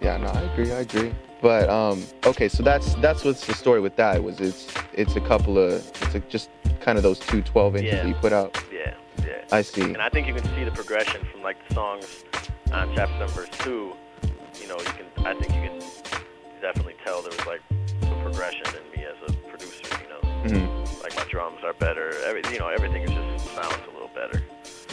Yeah, 0.00 0.16
no, 0.16 0.28
I 0.28 0.40
agree. 0.52 0.72
I 0.72 0.80
agree. 0.80 1.14
But 1.42 1.68
um, 1.68 2.04
okay, 2.26 2.48
so 2.48 2.62
that's 2.62 2.94
that's 2.96 3.24
what's 3.24 3.46
the 3.46 3.54
story 3.54 3.80
with 3.80 3.96
that 3.96 4.22
was 4.22 4.40
it's 4.40 4.72
it's 4.92 5.16
a 5.16 5.20
couple 5.20 5.58
of 5.58 5.74
it's 6.02 6.14
a, 6.14 6.20
just 6.20 6.50
kind 6.80 6.96
of 6.98 7.02
those 7.02 7.18
two 7.18 7.42
12 7.42 7.76
inches 7.76 7.92
Yeah. 7.92 8.02
that 8.02 8.08
you 8.08 8.14
put 8.14 8.32
out. 8.32 8.62
Yeah. 8.72 8.94
Yeah. 9.26 9.44
I 9.52 9.62
see. 9.62 9.82
And 9.82 9.98
I 10.02 10.08
think 10.08 10.26
you 10.26 10.34
can 10.34 10.44
see 10.54 10.64
the 10.64 10.70
progression 10.70 11.24
from 11.30 11.42
like 11.42 11.56
the 11.68 11.74
songs 11.74 12.24
on 12.72 12.90
chapter 12.94 13.18
Number 13.18 13.46
two. 13.58 13.92
You 14.60 14.68
know, 14.68 14.76
you 14.78 14.84
can. 14.84 15.06
I 15.24 15.34
think 15.34 15.54
you 15.54 15.60
can 15.68 15.78
definitely 16.60 16.94
tell 17.04 17.22
there 17.22 17.32
was 17.32 17.46
like 17.46 17.60
a 18.02 18.14
progression 18.22 18.66
in 18.66 18.98
me 19.00 19.06
as 19.06 19.16
a 19.28 19.32
producer. 19.48 19.82
You 20.02 20.08
know, 20.08 20.20
hmm 20.48 21.02
like 21.02 21.16
my 21.16 21.24
drums 21.30 21.58
are 21.64 21.72
better. 21.74 22.12
Every, 22.24 22.42
you 22.52 22.58
know, 22.58 22.68
everything 22.68 23.02
is 23.02 23.10
just 23.10 23.54
sounds 23.54 23.76
a 23.88 23.92
little 23.92 24.10
better. 24.14 24.42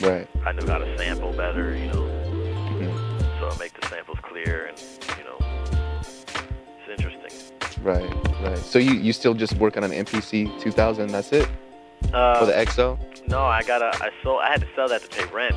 Right. 0.02 0.28
I 0.46 0.52
knew 0.54 0.66
how 0.68 0.78
to 0.78 0.98
sample 0.98 1.32
better. 1.34 1.76
You 1.76 1.88
know, 1.88 2.04
Mhm. 2.72 3.40
so 3.40 3.50
I 3.50 3.58
make 3.60 3.74
the 3.80 3.88
samples 3.88 4.18
clear 4.24 4.66
and 4.68 4.78
you 5.18 5.24
know, 5.24 5.38
it's 6.02 6.90
interesting. 6.90 7.84
Right. 7.84 8.14
Right. 8.42 8.58
So 8.58 8.80
you 8.80 8.94
you 8.94 9.14
still 9.14 9.34
just 9.34 9.56
working 9.58 9.84
on 9.84 9.92
an 9.92 10.06
MPC 10.06 10.48
2000? 10.60 11.12
That's 11.12 11.32
it. 11.34 11.48
for 12.12 12.46
the 12.46 12.56
Uh, 12.58 12.62
XO? 12.66 12.98
no, 13.28 13.42
I 13.44 13.64
got 13.64 13.82
a. 13.82 13.92
I 14.04 14.12
sold. 14.24 14.42
I 14.44 14.50
had 14.52 14.62
to 14.62 14.68
sell 14.76 14.88
that 14.90 15.02
to 15.02 15.08
pay 15.10 15.26
rent 15.34 15.56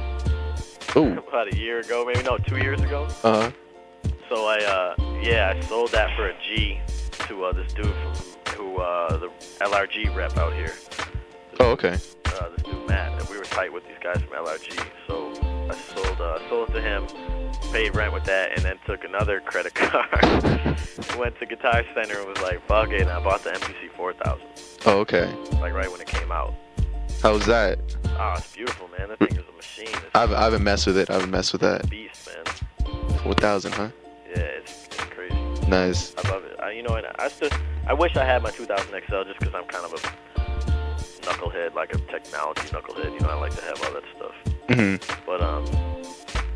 Ooh. 0.96 1.18
about 1.28 1.52
a 1.52 1.56
year 1.56 1.78
ago, 1.80 2.04
maybe 2.06 2.22
no, 2.22 2.38
two 2.38 2.56
years 2.56 2.80
ago. 2.80 3.06
Uh 3.22 3.42
huh. 3.42 3.50
So 4.30 4.46
I, 4.46 4.58
uh, 4.64 4.94
yeah, 5.20 5.52
I 5.56 5.60
sold 5.60 5.90
that 5.90 6.16
for 6.16 6.28
a 6.28 6.34
G 6.42 6.80
to 7.26 7.44
uh, 7.46 7.52
this 7.52 7.72
dude 7.72 7.86
from 7.86 8.54
who 8.56 8.76
uh, 8.78 9.16
the 9.16 9.28
LRG 9.60 10.14
rep 10.14 10.36
out 10.38 10.52
here. 10.52 10.72
Oh, 11.58 11.70
okay. 11.72 11.94
uh, 12.26 12.48
this 12.50 12.62
dude 12.62 12.86
Matt, 12.88 13.20
and 13.20 13.28
we 13.28 13.36
were 13.36 13.44
tight 13.44 13.72
with 13.72 13.82
these 13.88 13.96
guys 14.00 14.22
from 14.22 14.32
LRG. 14.32 14.80
So 15.08 15.32
I 15.68 15.74
sold 15.74 16.20
uh, 16.20 16.38
sold 16.48 16.70
it 16.70 16.74
to 16.74 16.80
him, 16.80 17.06
paid 17.72 17.94
rent 17.96 18.12
with 18.12 18.22
that, 18.24 18.52
and 18.54 18.62
then 18.64 18.78
took 18.86 19.02
another 19.04 19.40
credit 19.40 19.74
card. 19.74 20.22
Went 21.18 21.36
to 21.40 21.46
Guitar 21.46 21.82
Center 21.92 22.20
and 22.20 22.28
was 22.28 22.40
like, 22.40 22.64
"Fuck 22.68 22.90
it!" 22.92 23.02
And 23.02 23.10
I 23.10 23.20
bought 23.22 23.42
the 23.42 23.50
MPC 23.50 23.90
4000, 23.96 24.40
Oh, 24.86 24.98
okay. 25.00 25.26
like 25.60 25.74
right 25.74 25.90
when 25.90 26.00
it 26.00 26.06
came 26.06 26.30
out. 26.30 26.54
How's 27.20 27.44
that? 27.46 27.78
Oh, 28.16 28.34
it's 28.38 28.54
beautiful, 28.54 28.88
man. 28.96 29.08
That 29.08 29.18
thing 29.18 29.36
is 29.36 29.44
a 29.48 29.56
machine. 29.56 29.88
It's 29.88 30.06
I 30.14 30.20
haven't, 30.20 30.36
I 30.36 30.44
haven't 30.44 30.62
messed 30.62 30.86
with 30.86 30.96
it. 30.98 31.10
I 31.10 31.14
haven't 31.14 31.30
messed 31.32 31.52
with 31.52 31.62
that. 31.62 31.90
beast, 31.90 32.28
man. 32.28 33.18
Four 33.18 33.34
thousand, 33.34 33.72
huh? 33.72 33.88
Yeah, 34.30 34.36
it's, 34.36 34.86
it's 34.86 34.96
crazy. 35.10 35.34
Nice. 35.68 36.14
I 36.16 36.28
love 36.30 36.44
it. 36.44 36.56
I, 36.62 36.70
you 36.70 36.82
know, 36.82 36.94
and 36.94 37.06
I 37.18 37.28
still, 37.28 37.50
I 37.86 37.94
wish 37.94 38.16
I 38.16 38.24
had 38.24 38.42
my 38.42 38.50
2000 38.50 38.86
XL 38.88 39.24
just 39.24 39.38
because 39.40 39.54
I'm 39.54 39.64
kind 39.64 39.84
of 39.84 39.92
a 39.92 40.00
knucklehead, 41.26 41.74
like 41.74 41.92
a 41.92 41.98
technology 41.98 42.62
knucklehead. 42.68 43.12
You 43.14 43.20
know, 43.20 43.28
I 43.28 43.34
like 43.40 43.54
to 43.56 43.62
have 43.62 43.82
all 43.82 43.92
that 43.92 44.04
stuff. 44.16 44.34
hmm 44.70 44.96
But 45.26 45.40
um, 45.42 45.64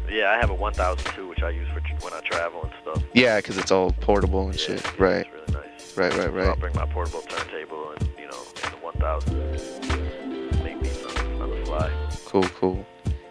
yeah, 0.09 0.31
I 0.31 0.39
have 0.39 0.51
a 0.51 0.55
1002 0.55 1.27
which 1.29 1.43
I 1.43 1.51
use 1.51 1.67
for 1.69 1.81
when 2.05 2.13
I 2.13 2.21
travel 2.21 2.63
and 2.63 2.73
stuff. 2.83 3.03
Yeah, 3.15 3.41
'cause 3.41 3.57
it's 3.59 3.71
all 3.73 3.91
portable 3.93 4.49
and 4.49 4.55
Yeah, 4.59 4.67
shit. 4.67 4.85
yeah, 4.85 4.91
Right. 5.05 5.27
It's 5.27 5.31
really 5.33 5.53
nice. 5.53 5.97
Right, 5.97 6.13
right, 6.13 6.25
So 6.25 6.31
right. 6.31 6.49
I'll 6.49 6.57
bring 6.57 6.75
my 6.75 6.87
portable 6.87 7.23
turntable 7.23 7.91
and 7.93 8.09
you 8.19 8.27
know 8.29 8.43
and 8.63 8.73
the 8.73 8.79
1000. 8.79 10.63
Make 10.63 10.81
beats 10.83 11.05
on, 11.05 11.43
on 11.43 11.51
the 11.51 11.57
fly. 11.67 11.91
Cool, 12.27 12.49
cool. 12.61 12.87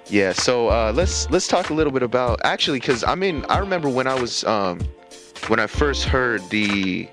Yeah, 0.07 0.33
so 0.33 0.67
uh, 0.67 0.91
let's 0.93 1.29
let's 1.29 1.48
talk 1.48 1.69
a 1.69 1.74
little 1.74 1.91
bit 1.91 2.03
about 2.03 2.41
actually, 2.43 2.79
cause 2.79 3.03
I 3.03 3.15
mean, 3.15 3.45
I 3.50 3.60
remember 3.60 3.89
when 3.89 4.07
I 4.07 4.19
was 4.19 4.43
um, 4.43 4.79
when 5.48 5.60
I 5.60 5.67
first 5.67 6.05
heard 6.05 6.48
the 6.50 7.10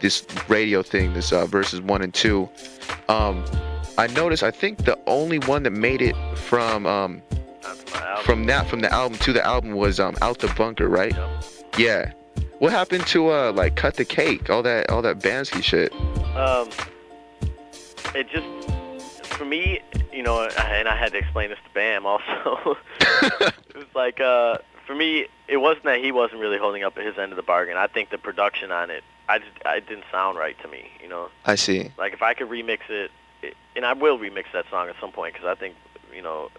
this 0.00 0.26
radio 0.48 0.82
thing, 0.82 1.14
this 1.14 1.32
uh, 1.32 1.46
verses 1.46 1.80
one 1.80 2.02
and 2.02 2.12
two, 2.12 2.48
um, 3.08 3.44
I 3.96 4.08
noticed 4.08 4.42
I 4.42 4.50
think 4.50 4.84
the 4.84 4.98
only 5.06 5.38
one 5.40 5.62
that 5.62 5.70
made 5.70 6.02
it 6.02 6.14
from 6.36 6.86
um, 6.86 7.22
from 8.22 8.44
that 8.46 8.68
from 8.68 8.80
the 8.80 8.92
album 8.92 9.18
to 9.18 9.32
the 9.32 9.44
album 9.44 9.72
was 9.72 9.98
um, 9.98 10.14
out 10.20 10.38
the 10.38 10.48
bunker, 10.48 10.88
right? 10.88 11.14
Yep. 11.14 11.44
Yeah. 11.78 12.12
What 12.58 12.72
happened 12.72 13.06
to 13.08 13.30
uh 13.30 13.52
like 13.52 13.76
cut 13.76 13.94
the 13.94 14.04
cake, 14.04 14.50
all 14.50 14.62
that 14.62 14.90
all 14.90 15.02
that 15.02 15.18
Bamsky 15.18 15.62
shit? 15.62 15.92
Um, 16.36 16.68
it 18.14 18.28
just 18.28 18.46
for 19.34 19.44
me, 19.44 19.80
you 20.12 20.22
know, 20.22 20.42
and 20.44 20.88
I 20.88 20.96
had 20.96 21.12
to 21.12 21.18
explain 21.18 21.50
this 21.50 21.58
to 21.66 21.74
Bam 21.74 22.06
also. 22.06 22.76
it 23.00 23.76
was 23.76 23.86
like 23.94 24.20
uh, 24.20 24.58
for 24.86 24.94
me, 24.94 25.26
it 25.48 25.58
wasn't 25.58 25.84
that 25.84 26.00
he 26.00 26.12
wasn't 26.12 26.40
really 26.40 26.58
holding 26.58 26.84
up 26.84 26.96
his 26.96 27.18
end 27.18 27.32
of 27.32 27.36
the 27.36 27.42
bargain. 27.42 27.76
I 27.76 27.86
think 27.86 28.10
the 28.10 28.18
production 28.18 28.70
on 28.70 28.90
it, 28.90 29.02
I 29.28 29.38
just, 29.38 29.50
it 29.64 29.88
didn't 29.88 30.04
sound 30.10 30.38
right 30.38 30.58
to 30.62 30.68
me. 30.68 30.90
You 31.02 31.08
know, 31.08 31.28
I 31.44 31.54
see. 31.54 31.90
like 31.98 32.12
if 32.12 32.22
I 32.22 32.34
could 32.34 32.48
remix 32.48 32.80
it, 32.88 33.10
it 33.42 33.56
and 33.76 33.84
I 33.84 33.92
will 33.92 34.18
remix 34.18 34.44
that 34.52 34.66
song 34.70 34.88
at 34.88 34.96
some 35.00 35.12
point 35.12 35.34
because 35.34 35.48
I 35.48 35.54
think 35.54 35.74
you 36.14 36.22
know, 36.22 36.50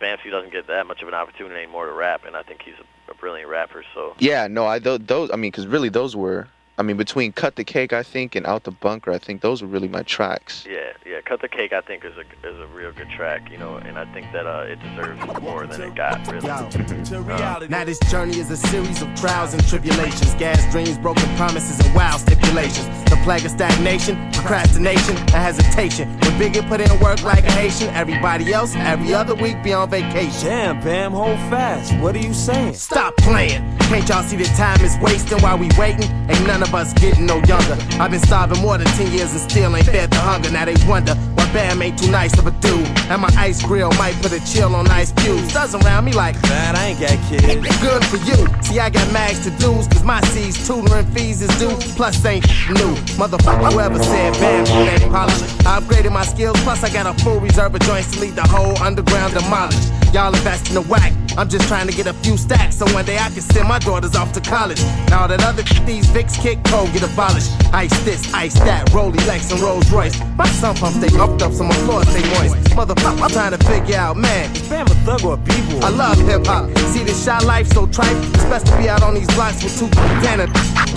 Bamsey 0.00 0.30
doesn't 0.30 0.52
get 0.52 0.66
that 0.68 0.86
much 0.86 1.02
of 1.02 1.08
an 1.08 1.14
opportunity 1.14 1.56
anymore 1.56 1.86
to 1.86 1.92
rap, 1.92 2.24
and 2.24 2.36
I 2.36 2.42
think 2.42 2.62
he's 2.62 2.74
a, 2.74 3.12
a 3.12 3.14
brilliant 3.14 3.50
rapper. 3.50 3.84
So 3.94 4.14
Yeah, 4.18 4.46
no, 4.46 4.66
I 4.66 4.78
those, 4.78 5.00
those 5.00 5.30
I 5.32 5.36
mean, 5.36 5.52
cause 5.52 5.66
really 5.66 5.88
those 5.88 6.16
were 6.16 6.48
I 6.78 6.82
mean 6.82 6.96
between 6.96 7.32
cut 7.32 7.56
the 7.56 7.64
cake 7.64 7.92
I 7.92 8.02
think 8.02 8.34
and 8.36 8.46
out 8.46 8.62
the 8.62 8.70
bunker 8.70 9.10
I 9.12 9.18
think 9.18 9.40
those 9.40 9.62
are 9.62 9.66
really 9.66 9.88
my 9.88 10.02
tracks. 10.02 10.64
yeah, 10.68 10.92
yeah, 11.04 11.20
cut 11.20 11.40
the 11.40 11.48
cake. 11.48 11.72
I 11.72 11.80
think 11.80 12.04
is 12.04 12.16
a 12.16 12.48
is 12.48 12.58
a 12.58 12.66
real 12.68 12.92
good 12.92 13.10
track. 13.10 13.50
You 13.50 13.58
know, 13.58 13.76
and 13.76 13.98
I 13.98 14.04
think 14.12 14.30
that 14.32 14.46
uh, 14.46 14.66
it 14.72 14.78
deserves 14.80 15.20
more 15.42 15.66
than 15.66 15.80
it 15.82 15.94
got. 15.94 16.26
Really. 16.28 17.68
Now 17.68 17.84
this 17.84 17.98
journey 18.10 18.38
is 18.38 18.50
a 18.50 18.56
series 18.56 19.02
of 19.02 19.14
trials 19.14 19.54
and 19.54 19.66
tribulations, 19.66 20.34
gas 20.34 20.70
dreams, 20.72 20.98
broken 20.98 21.28
promises, 21.36 21.84
and 21.84 21.94
wild 21.94 22.20
stipulations. 22.20 22.86
The 23.10 23.18
plague 23.24 23.44
of 23.44 23.50
stagnation, 23.50 24.30
procrastination, 24.32 25.16
and 25.16 25.30
hesitation. 25.30 26.08
When 26.20 26.32
Biggie 26.40 26.66
put 26.68 26.80
in 26.80 26.90
a 26.90 26.96
work 27.02 27.22
like 27.22 27.44
a 27.44 27.50
Haitian, 27.52 27.88
everybody 27.94 28.52
else 28.52 28.74
every 28.76 29.14
other 29.14 29.34
week 29.34 29.62
be 29.62 29.72
on 29.72 29.90
vacation. 29.90 30.48
Damn, 30.48 30.80
Bam, 30.80 31.12
hold 31.12 31.38
fast. 31.50 31.92
What 32.00 32.14
are 32.14 32.20
you 32.20 32.34
saying? 32.34 32.74
Stop 32.74 33.16
playing. 33.16 33.77
Can't 33.88 34.06
y'all 34.06 34.22
see 34.22 34.36
that 34.36 34.52
time 34.52 34.84
is 34.84 34.98
wasting 35.00 35.40
while 35.40 35.56
we 35.56 35.70
waiting? 35.80 36.04
Ain't 36.28 36.46
none 36.46 36.62
of 36.62 36.74
us 36.74 36.92
getting 36.92 37.24
no 37.24 37.40
younger. 37.48 37.72
I've 37.96 38.10
been 38.10 38.20
starving 38.20 38.60
more 38.60 38.76
than 38.76 38.86
10 39.00 39.12
years 39.12 39.32
and 39.32 39.40
still 39.40 39.74
ain't 39.74 39.86
fed 39.86 40.10
the 40.10 40.20
hunger. 40.20 40.50
Now 40.50 40.66
they 40.66 40.76
wonder 40.86 41.14
why 41.40 41.50
Bam 41.56 41.80
ain't 41.80 41.98
too 41.98 42.10
nice 42.10 42.36
of 42.38 42.46
a 42.46 42.50
dude. 42.60 42.86
And 43.08 43.22
my 43.22 43.32
ice 43.32 43.62
grill 43.62 43.90
might 43.96 44.12
put 44.20 44.32
a 44.32 44.44
chill 44.44 44.76
on 44.76 44.86
ice 44.88 45.12
cubes. 45.12 45.54
Does 45.54 45.74
around 45.74 46.04
me 46.04 46.12
like 46.12 46.36
Man, 46.42 46.76
I 46.76 46.92
ain't 46.92 47.00
got 47.00 47.16
kids. 47.32 47.48
Good 47.80 48.04
for 48.04 48.20
you. 48.28 48.36
See, 48.60 48.78
I 48.78 48.90
got 48.90 49.10
mags 49.10 49.40
to 49.44 49.50
dues, 49.56 49.88
cause 49.88 50.04
my 50.04 50.20
C's 50.36 50.68
tutoring 50.68 51.06
fees 51.16 51.40
is 51.40 51.48
due. 51.58 51.72
Plus, 51.96 52.22
ain't 52.26 52.44
new. 52.68 52.92
Motherfucker, 53.16 53.72
whoever 53.72 54.02
said 54.02 54.34
bam, 54.34 54.66
ain't 54.66 55.10
polished. 55.10 55.44
I 55.64 55.80
upgraded 55.80 56.12
my 56.12 56.26
skills, 56.26 56.60
plus, 56.60 56.84
I 56.84 56.92
got 56.92 57.06
a 57.06 57.14
full 57.24 57.40
reserve 57.40 57.74
of 57.74 57.80
joints 57.80 58.12
to 58.12 58.20
lead 58.20 58.36
the 58.36 58.46
whole 58.46 58.76
underground 58.82 59.32
demolished. 59.32 59.97
Y'all 60.12 60.34
invest 60.34 60.68
in 60.68 60.74
the 60.74 60.82
whack. 60.82 61.12
I'm 61.36 61.48
just 61.48 61.68
trying 61.68 61.86
to 61.86 61.94
get 61.94 62.06
a 62.06 62.12
few 62.12 62.36
stacks 62.36 62.76
so 62.78 62.86
one 62.94 63.04
day 63.04 63.16
I 63.16 63.28
can 63.30 63.42
send 63.42 63.68
my 63.68 63.78
daughters 63.78 64.16
off 64.16 64.32
to 64.32 64.40
college. 64.40 64.82
Now 65.10 65.26
that 65.26 65.44
other 65.44 65.62
these 65.86 66.06
Vicks 66.08 66.40
kick 66.40 66.58
cold 66.64 66.92
get 66.92 67.02
abolished. 67.02 67.52
Ice 67.72 67.96
this, 68.04 68.32
ice 68.34 68.54
that, 68.60 68.86
Rolex 68.88 69.26
Lex 69.26 69.52
and 69.52 69.60
Rolls 69.60 69.90
Royce. 69.90 70.18
My 70.36 70.46
sump 70.46 70.80
pump 70.80 70.96
stay 70.96 71.16
upped 71.18 71.42
up 71.42 71.52
so 71.52 71.64
my 71.64 71.74
floor 71.84 72.02
stay 72.04 72.24
moist. 72.34 72.56
Motherfucker, 72.74 73.22
I'm 73.22 73.30
trying 73.30 73.52
to 73.52 73.64
figure 73.64 73.96
out, 73.96 74.16
man, 74.16 74.52
Bam 74.68 74.86
a 74.86 74.94
thug 75.06 75.24
or 75.24 75.34
a 75.34 75.36
b-boy? 75.36 75.80
I 75.80 75.90
love 75.90 76.18
hip 76.26 76.46
hop. 76.46 76.68
See 76.92 77.04
this 77.04 77.24
shot 77.24 77.44
life 77.44 77.68
so 77.68 77.86
trite. 77.86 78.16
It's 78.34 78.44
best 78.44 78.66
to 78.66 78.76
be 78.78 78.88
out 78.88 79.02
on 79.02 79.14
these 79.14 79.28
blocks 79.34 79.62
with 79.62 79.78
two 79.78 79.88
Canada. 80.24 80.52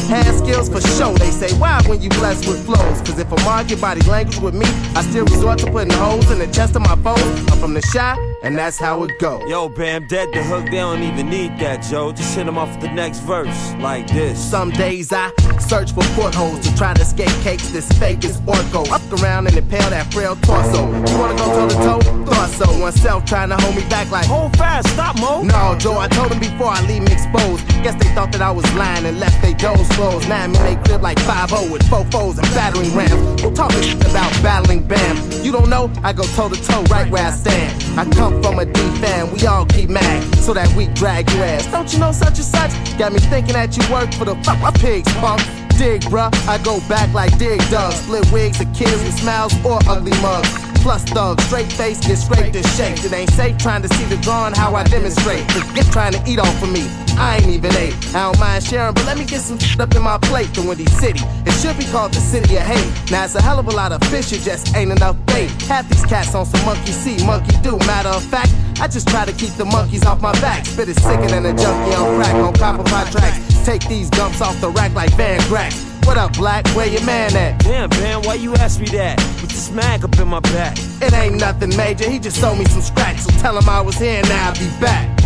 Had 0.10 0.34
skills 0.38 0.70
for 0.70 0.82
show. 0.82 1.13
They 1.13 1.32
say 1.32 1.53
why 1.60 1.82
when 1.88 2.01
you 2.01 2.10
blessed 2.10 2.48
with 2.48 2.65
flows. 2.65 3.01
Cause 3.01 3.20
if 3.20 3.32
I'm 3.32 3.48
argue 3.48 3.77
body 3.77 4.01
language 4.10 4.39
with 4.39 4.56
me, 4.56 4.65
I 4.96 5.03
still 5.03 5.25
resort 5.25 5.60
to 5.60 5.72
putting 5.72 5.94
holes 5.94 6.30
in 6.32 6.39
the 6.39 6.48
chest 6.48 6.75
of 6.75 6.82
my 6.82 6.96
foes. 6.98 7.22
I'm 7.51 7.60
from 7.60 7.74
the 7.74 7.82
shot, 7.82 8.18
and 8.43 8.57
that's 8.57 8.77
how 8.77 9.03
it 9.03 9.19
goes. 9.19 9.48
Yo, 9.50 9.69
Bam, 9.69 10.07
dead 10.07 10.29
the 10.33 10.43
hook, 10.43 10.65
they 10.65 10.77
don't 10.77 11.03
even 11.03 11.29
need 11.29 11.57
that, 11.60 11.83
Joe. 11.83 12.12
Just 12.12 12.36
hit 12.36 12.45
them 12.45 12.57
off 12.57 12.69
with 12.71 12.81
the 12.81 12.91
next 12.91 13.19
verse, 13.19 13.74
like 13.79 14.07
this. 14.07 14.39
Some 14.39 14.71
days 14.71 15.12
I 15.12 15.31
search 15.60 15.91
for 15.93 16.03
portholes 16.15 16.60
to 16.67 16.75
try 16.75 16.93
to 16.93 17.01
escape 17.01 17.29
cakes 17.41 17.69
this 17.69 17.88
fake 18.00 18.24
is 18.24 18.39
ortho. 18.41 18.89
Up 18.91 19.21
around 19.21 19.48
and 19.48 19.57
impale 19.57 19.89
that 19.89 20.12
frail 20.12 20.36
torso. 20.38 20.88
You 20.88 21.17
wanna 21.19 21.38
go 21.38 21.45
toe 21.45 21.69
to 21.69 21.75
toe? 21.75 22.25
Thought 22.25 22.50
so. 22.50 22.81
Oneself 22.81 23.25
trying 23.25 23.50
to 23.50 23.57
hold 23.57 23.75
me 23.75 23.83
back 23.89 24.10
like 24.12 24.25
Hold 24.25 24.57
fast, 24.57 24.88
stop, 24.89 25.19
Mo. 25.19 25.43
No, 25.43 25.75
Joe, 25.77 26.00
I 26.00 26.07
told 26.07 26.31
them 26.31 26.39
before 26.39 26.67
I 26.67 26.81
leave 26.88 27.03
them 27.03 27.13
exposed. 27.13 27.67
Guess 27.83 28.01
they 28.01 28.10
thought 28.15 28.31
that 28.31 28.41
I 28.41 28.51
was 28.51 28.65
lying 28.74 29.05
and 29.05 29.19
left 29.19 29.41
they 29.41 29.53
doors 29.53 29.88
closed. 29.89 30.27
Now 30.27 30.43
I'm 30.43 30.55
in 30.55 30.63
they 30.63 30.75
crib 30.83 31.01
like 31.01 31.19
5 31.19 31.51
with 31.71 31.88
four 31.89 32.05
foes 32.05 32.38
and 32.38 32.48
battering 32.55 32.93
rams. 32.95 33.41
Who 33.41 33.51
talking 33.51 33.81
shit 33.81 34.01
about 34.01 34.31
battling 34.41 34.88
Bam? 34.88 35.17
You 35.43 35.51
don't 35.51 35.69
know? 35.69 35.91
I 36.03 36.13
go 36.13 36.24
toe 36.36 36.50
to 36.50 36.63
toe 36.63 36.83
right 36.83 37.10
where 37.12 37.27
I 37.27 37.31
stand. 37.31 38.00
I 38.00 38.05
come 38.05 38.31
from 38.42 38.60
a 38.60 38.66
D 38.66 38.80
fan, 39.02 39.32
we 39.32 39.46
all 39.46 39.66
keep 39.66 39.90
mad. 39.90 40.36
So 40.36 40.54
that 40.54 40.74
we 40.76 40.88
drag 40.88 41.30
your 41.32 41.44
ass. 41.44 41.68
Don't 41.72 41.92
you 41.92 42.00
know 42.00 42.12
such 42.12 42.38
and 42.40 42.46
such? 42.46 42.72
Got 42.98 43.14
me 43.14 43.20
thinking 43.20 43.54
that 43.54 43.76
you 43.78 43.84
work 43.94 44.14
for 44.14 44.26
the 44.26 44.36
fuck 44.44 44.60
my 44.60 44.72
pigs, 44.72 45.12
punk. 45.16 45.42
Dig, 45.78 46.02
bruh, 46.04 46.32
I 46.48 46.58
go 46.64 46.80
back 46.88 47.14
like 47.14 47.38
Dig 47.38 47.60
does. 47.70 47.96
Split 47.96 48.32
wigs 48.32 48.62
of 48.62 48.74
kids 48.74 49.02
with 49.04 49.18
smiles 49.20 49.54
or 49.66 49.80
ugly 49.88 50.12
mugs. 50.22 50.71
Plus 50.82 51.04
thugs, 51.04 51.44
straight 51.46 51.72
face, 51.72 52.00
get 52.00 52.18
scraped 52.18 52.56
and 52.56 52.66
shaped. 52.70 53.06
It 53.06 53.14
ain't 53.14 53.30
safe 53.32 53.58
trying 53.58 53.84
to 53.84 53.88
see 53.90 54.06
the 54.06 54.18
drawing 54.18 54.56
how 54.56 54.74
I 54.76 54.84
demonstrate. 54.84 55.50
Forget 55.52 55.86
trying 55.92 56.14
to 56.14 56.22
eat 56.28 56.40
off 56.40 56.62
of 56.64 56.72
me. 56.72 56.90
I 57.18 57.38
ain't 57.38 57.50
even 57.50 57.72
ate. 57.76 57.94
I 58.16 58.26
don't 58.26 58.40
mind 58.40 58.64
sharing, 58.64 58.94
but 58.94 59.06
let 59.06 59.18
me 59.18 59.26
get 59.26 59.42
some 59.42 59.60
up 59.80 59.94
in 59.96 60.02
my 60.02 60.18
plate. 60.18 60.54
The 60.54 60.62
Windy 60.62 60.88
City. 60.88 61.22
It 61.46 61.54
should 61.62 61.78
be 61.78 61.86
called 61.86 62.14
the 62.14 62.20
City 62.20 62.58
of 62.58 62.64
Hate. 62.64 63.12
Now 63.12 63.26
it's 63.26 63.36
a 63.36 63.42
hell 63.42 63.60
of 63.60 63.68
a 63.68 63.72
lot 63.72 63.92
of 63.92 64.02
fish, 64.10 64.34
it 64.34 64.42
just 64.42 64.76
ain't 64.76 64.92
enough 64.92 65.18
bait. 65.28 65.52
Half 65.70 65.88
these 65.90 66.06
cats 66.06 66.34
on 66.34 66.46
some 66.46 66.66
monkey 66.66 66.92
see, 66.92 67.24
monkey 67.26 67.56
do. 67.62 67.78
Matter 67.86 68.10
of 68.10 68.24
fact, 68.24 68.52
I 68.82 68.88
just 68.88 69.08
try 69.08 69.26
to 69.26 69.34
keep 69.34 69.54
the 69.54 69.66
monkeys 69.66 70.06
off 70.06 70.22
my 70.22 70.34
back. 70.42 70.66
Spit 70.66 70.90
it 70.90 70.96
sicker 71.00 71.28
than 71.28 71.46
a 71.46 71.54
junkie 71.54 71.96
on 71.96 72.18
crack 72.18 72.36
on 72.36 72.54
copper 72.54 72.84
pot 72.84 73.12
tracks. 73.12 73.38
Take 73.66 73.88
these 73.88 74.10
dumps 74.10 74.42
off 74.42 74.60
the 74.60 74.70
rack 74.70 74.94
like 74.96 75.12
Van 75.14 75.40
Grack. 75.42 75.90
What 76.03 76.17
up, 76.17 76.34
Black? 76.34 76.67
Where 76.75 76.88
your 76.88 77.03
man 77.05 77.36
at? 77.36 77.60
Damn, 77.60 77.89
man, 78.01 78.22
why 78.24 78.34
you 78.36 78.53
ask 78.55 78.79
me 78.79 78.88
that? 78.88 79.17
With 79.41 79.51
this 79.51 79.72
mag 79.72 80.03
up 80.03 80.17
in 80.20 80.27
my 80.27 80.39
back. 80.39 80.77
It 81.01 81.13
ain't 81.13 81.36
nothing 81.39 81.75
major, 81.77 82.10
he 82.10 82.20
just 82.20 82.39
sold 82.39 82.60
me 82.60 82.65
some 82.65 82.81
scratch. 82.81 83.20
So 83.20 83.31
tell 83.39 83.58
him 83.58 83.70
I 83.70 83.81
was 83.81 83.98
here 83.98 84.22
and 84.22 84.27
I'll 84.27 84.53
be 84.53 84.70
back. 84.79 85.17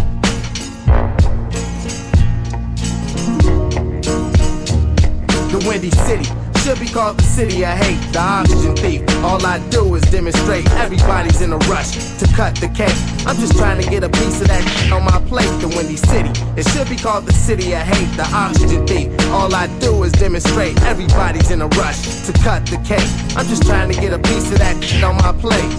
The 5.51 5.65
Windy 5.67 5.91
City, 5.91 6.29
should 6.65 6.79
be 6.79 6.87
called 6.87 7.15
the 7.15 7.23
city 7.23 7.63
of 7.63 7.77
hate, 7.77 8.01
the 8.11 8.17
oxygen 8.17 8.75
thief. 8.75 9.03
All 9.23 9.45
I 9.45 9.59
do 9.69 9.93
is 9.93 10.01
demonstrate 10.09 10.67
everybody's 10.71 11.39
in 11.41 11.53
a 11.53 11.57
rush 11.69 11.93
to 12.17 12.25
cut 12.33 12.55
the 12.55 12.67
cake. 12.69 12.97
I'm 13.27 13.37
just 13.37 13.55
trying 13.55 13.79
to 13.79 13.87
get 13.87 14.03
a 14.03 14.09
piece 14.09 14.41
of 14.41 14.47
that 14.47 14.65
on 14.91 15.05
my 15.05 15.19
plate, 15.29 15.45
the 15.61 15.67
Windy 15.67 15.95
City. 15.95 16.31
It 16.57 16.67
should 16.69 16.89
be 16.89 16.95
called 16.95 17.27
the 17.27 17.33
city 17.33 17.73
of 17.73 17.81
hate, 17.81 18.09
the 18.17 18.27
oxygen 18.33 18.87
thief. 18.87 19.13
All 19.29 19.53
I 19.53 19.67
do 19.79 20.01
is 20.05 20.11
demonstrate 20.13 20.81
everybody's 20.81 21.51
in 21.51 21.61
a 21.61 21.67
rush 21.67 22.01
to 22.25 22.33
cut 22.41 22.65
the 22.65 22.77
cake. 22.77 23.11
I'm 23.37 23.45
just 23.45 23.61
trying 23.61 23.91
to 23.93 24.01
get 24.01 24.13
a 24.13 24.19
piece 24.19 24.51
of 24.51 24.57
that 24.57 24.75
on 25.03 25.17
my 25.17 25.33
plate. 25.37 25.69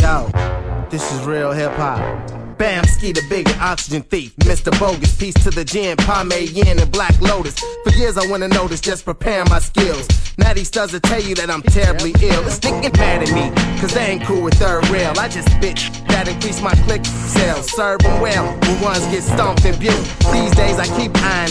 Yo, 0.00 0.88
this 0.88 1.12
is 1.12 1.26
real 1.26 1.52
hip 1.52 1.72
hop. 1.72 2.35
Bam, 2.58 2.84
ski 2.84 3.12
the 3.12 3.22
bigger 3.28 3.52
oxygen 3.60 4.02
thief, 4.02 4.34
Mr. 4.36 4.76
Bogus. 4.78 5.14
Peace 5.16 5.34
to 5.44 5.50
the 5.50 5.64
gin, 5.64 5.96
Pomade 5.98 6.50
Yin, 6.50 6.78
and 6.78 6.90
Black 6.90 7.20
Lotus. 7.20 7.58
For 7.84 7.90
years 7.92 8.16
I 8.16 8.26
wanna 8.30 8.48
notice, 8.48 8.80
just 8.80 9.04
preparing 9.04 9.48
my 9.50 9.58
skills. 9.58 10.08
Now 10.38 10.54
these 10.54 10.68
studs 10.68 10.92
will 10.92 11.00
tell 11.00 11.20
you 11.20 11.34
that 11.34 11.50
I'm 11.50 11.62
terribly 11.62 12.14
ill. 12.22 12.42
This 12.42 12.58
nigga 12.60 12.96
mad 12.96 13.22
at 13.22 13.32
me, 13.32 13.50
cause 13.80 13.92
they 13.92 14.06
ain't 14.06 14.24
cool 14.24 14.42
with 14.42 14.54
third 14.54 14.88
rail. 14.88 15.12
I 15.18 15.28
just 15.28 15.48
bitch 15.60 15.92
that 16.08 16.28
increase 16.28 16.62
my 16.62 16.74
click 16.88 17.04
sales. 17.04 17.70
Serve 17.70 18.00
them 18.00 18.20
well 18.20 18.44
when 18.62 18.80
ones 18.80 19.04
get 19.12 19.22
stomped 19.22 19.64
and 19.64 19.78
built. 19.78 20.00
These 20.32 20.54
days 20.56 20.78
I 20.78 20.86
keep 20.96 21.12
eyeing, 21.16 21.45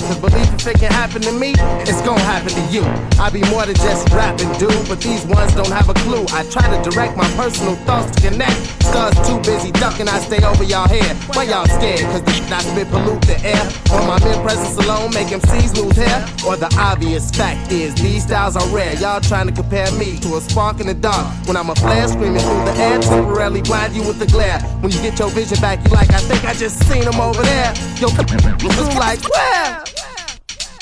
it 0.68 0.80
can 0.80 0.92
happen 0.92 1.22
to 1.22 1.32
me, 1.32 1.54
it's 1.86 2.02
gonna 2.02 2.22
happen 2.22 2.50
to 2.50 2.66
you. 2.74 2.82
I 3.20 3.30
be 3.30 3.42
more 3.52 3.66
than 3.66 3.76
just 3.76 4.10
rapping, 4.10 4.52
dude, 4.58 4.88
but 4.88 5.00
these 5.02 5.26
ones 5.26 5.54
don't 5.54 5.72
have 5.72 5.90
a 5.90 5.94
clue. 6.06 6.26
I 6.32 6.44
try 6.50 6.66
to 6.66 6.90
direct 6.90 7.18
my 7.18 7.28
personal 7.36 7.76
thoughts 7.88 8.16
to 8.16 8.30
connect. 8.30 8.56
Studs 8.82 9.18
too 9.28 9.40
busy 9.42 9.72
ducking, 9.74 10.08
I 10.08 10.20
stay 10.20 10.44
over 10.46 10.64
y'all 10.64 10.88
head. 10.88 11.16
Why 11.36 11.44
y'all 11.44 11.66
scared? 11.66 12.02
Cause 12.12 12.24
the 12.24 12.32
shit 12.32 12.62
spit 12.62 12.88
pollute 12.90 13.22
the 13.24 13.38
air. 13.46 13.64
Or 13.94 14.02
my 14.08 14.18
mere 14.24 14.42
presence 14.44 14.78
alone 14.78 15.14
make 15.14 15.28
MCs 15.28 15.76
lose 15.78 15.98
hair. 15.98 16.26
Or 16.48 16.56
the 16.56 16.74
obvious 16.80 17.32
fact 17.32 17.72
is 17.72 17.94
these 17.96 18.24
styles 18.24 18.56
are 18.56 18.68
rare. 18.70 18.96
Y'all 18.96 19.22
trying 19.22 19.48
to 19.48 19.54
compare 19.54 19.92
me 19.94 20.20
to 20.20 20.36
a 20.38 20.42
spark 20.42 20.80
in 20.80 20.88
the 20.88 20.94
dark. 20.94 21.28
When 21.48 21.58
I'm 21.58 21.70
a 21.70 21.76
flare 21.76 22.08
screaming 22.08 22.42
through 22.42 22.66
the 22.66 22.76
air, 22.78 23.00
temporarily 23.00 23.62
blind 23.62 23.96
you 23.96 24.04
with 24.04 24.20
the 24.20 24.28
glare. 24.28 24.60
When 24.82 24.92
you 24.92 25.02
get 25.02 25.20
your 25.20 25.30
vision 25.30 25.60
back, 25.62 25.84
you 25.84 25.92
like, 25.92 26.12
I 26.12 26.20
think 26.20 26.44
I 26.46 26.54
just 26.54 26.80
seen 26.88 27.04
him 27.04 27.20
over 27.20 27.42
there. 27.42 27.74
Yo, 28.00 28.10
you 28.10 29.00
like, 29.00 29.22
where? 29.30 29.95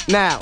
Now. 0.08 0.40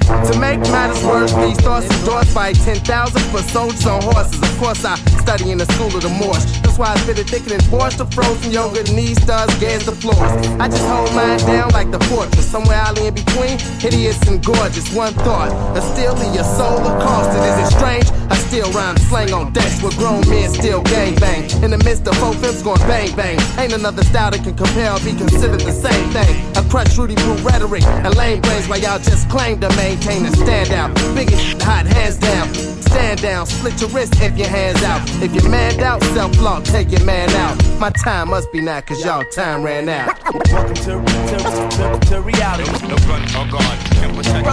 To 0.00 0.38
make 0.38 0.60
matters 0.70 1.02
worse, 1.02 1.32
these 1.34 1.58
thoughts 1.60 1.86
endorsed 1.98 2.34
by 2.34 2.52
10,000 2.52 2.84
for 3.32 3.42
soldiers 3.50 3.86
on 3.86 4.02
horses. 4.02 4.40
Of 4.40 4.58
course, 4.58 4.84
I 4.84 4.94
study 5.18 5.50
in 5.50 5.58
the 5.58 5.66
school 5.72 5.88
of 5.88 6.02
the 6.02 6.08
Morse. 6.08 6.44
That's 6.60 6.78
why 6.78 6.92
I 6.92 6.96
spit 6.98 7.18
it 7.18 7.28
thicker 7.28 7.50
than 7.50 7.60
borscht, 7.72 7.98
the 7.98 8.06
frozen 8.06 8.52
yogurt, 8.52 8.92
knee 8.92 9.14
studs, 9.14 9.58
gaze 9.58 9.86
the 9.86 9.92
floors. 9.92 10.30
I 10.60 10.68
just 10.68 10.86
hold 10.86 11.14
mine 11.14 11.38
down 11.40 11.70
like 11.70 11.90
the 11.90 11.98
fortress, 12.06 12.46
somewhere 12.46 12.76
alley 12.76 13.08
in 13.08 13.14
between, 13.14 13.58
hideous 13.82 14.20
and 14.28 14.44
gorgeous. 14.44 14.94
One 14.94 15.14
thought, 15.14 15.50
a 15.76 15.82
still 15.82 16.14
in 16.22 16.34
your 16.34 16.44
soul 16.44 16.78
accosted. 16.78 17.42
Is 17.50 17.58
it 17.66 17.70
strange? 17.74 18.06
I 18.30 18.36
still 18.36 18.70
rhyme 18.70 18.96
slang 19.10 19.32
on 19.32 19.52
decks 19.52 19.82
where 19.82 19.92
grown 19.98 20.22
men 20.28 20.50
still 20.50 20.82
gang 20.82 21.16
bang. 21.16 21.50
In 21.64 21.70
the 21.70 21.78
midst 21.78 22.06
of 22.06 22.16
four 22.18 22.34
films 22.34 22.62
going 22.62 22.78
bang 22.86 23.14
bang. 23.16 23.38
Ain't 23.58 23.72
another 23.72 24.04
style 24.04 24.30
that 24.30 24.44
can 24.44 24.56
compare 24.56 24.92
or 24.92 25.00
be 25.00 25.14
considered 25.18 25.60
the 25.60 25.72
same 25.72 26.10
thing. 26.10 26.46
I 26.54 26.62
crush 26.68 26.96
Rudy 26.96 27.16
Poo 27.16 27.34
rhetoric 27.42 27.82
and 27.82 28.14
lame 28.16 28.40
brains 28.40 28.68
while 28.68 28.78
y'all 28.78 28.98
just 28.98 29.28
claim 29.28 29.60
to 29.60 29.68
maintain 29.80 30.26
a 30.26 30.30
standout. 30.30 30.90
Biggest 31.14 31.62
hot 31.62 31.86
hands 31.86 32.18
down. 32.18 32.52
Stand 32.90 33.22
down, 33.22 33.46
split 33.46 33.80
your 33.80 33.90
wrist 33.90 34.14
if 34.20 34.36
your 34.36 34.48
hands 34.48 34.82
out. 34.82 35.00
If 35.22 35.32
you're 35.34 35.48
manned 35.48 35.80
out, 35.80 36.02
self 36.16 36.38
law, 36.40 36.60
take 36.60 36.90
your 36.90 37.04
man 37.04 37.30
out. 37.44 37.56
My 37.78 37.90
time 37.90 38.28
must 38.30 38.52
be 38.52 38.60
now, 38.60 38.80
cause 38.80 39.04
y'all 39.04 39.24
time 39.24 39.62
ran 39.62 39.88
out. 39.88 40.08
Welcome 40.52 40.74
to, 40.74 40.92
to, 41.30 41.36
to, 41.76 42.00
to 42.08 42.20
reality. 42.20 42.86
No 42.88 42.96
gun 43.08 43.22
or 43.38 43.46
guard 43.54 43.78
can 43.96 44.14
protect 44.16 44.44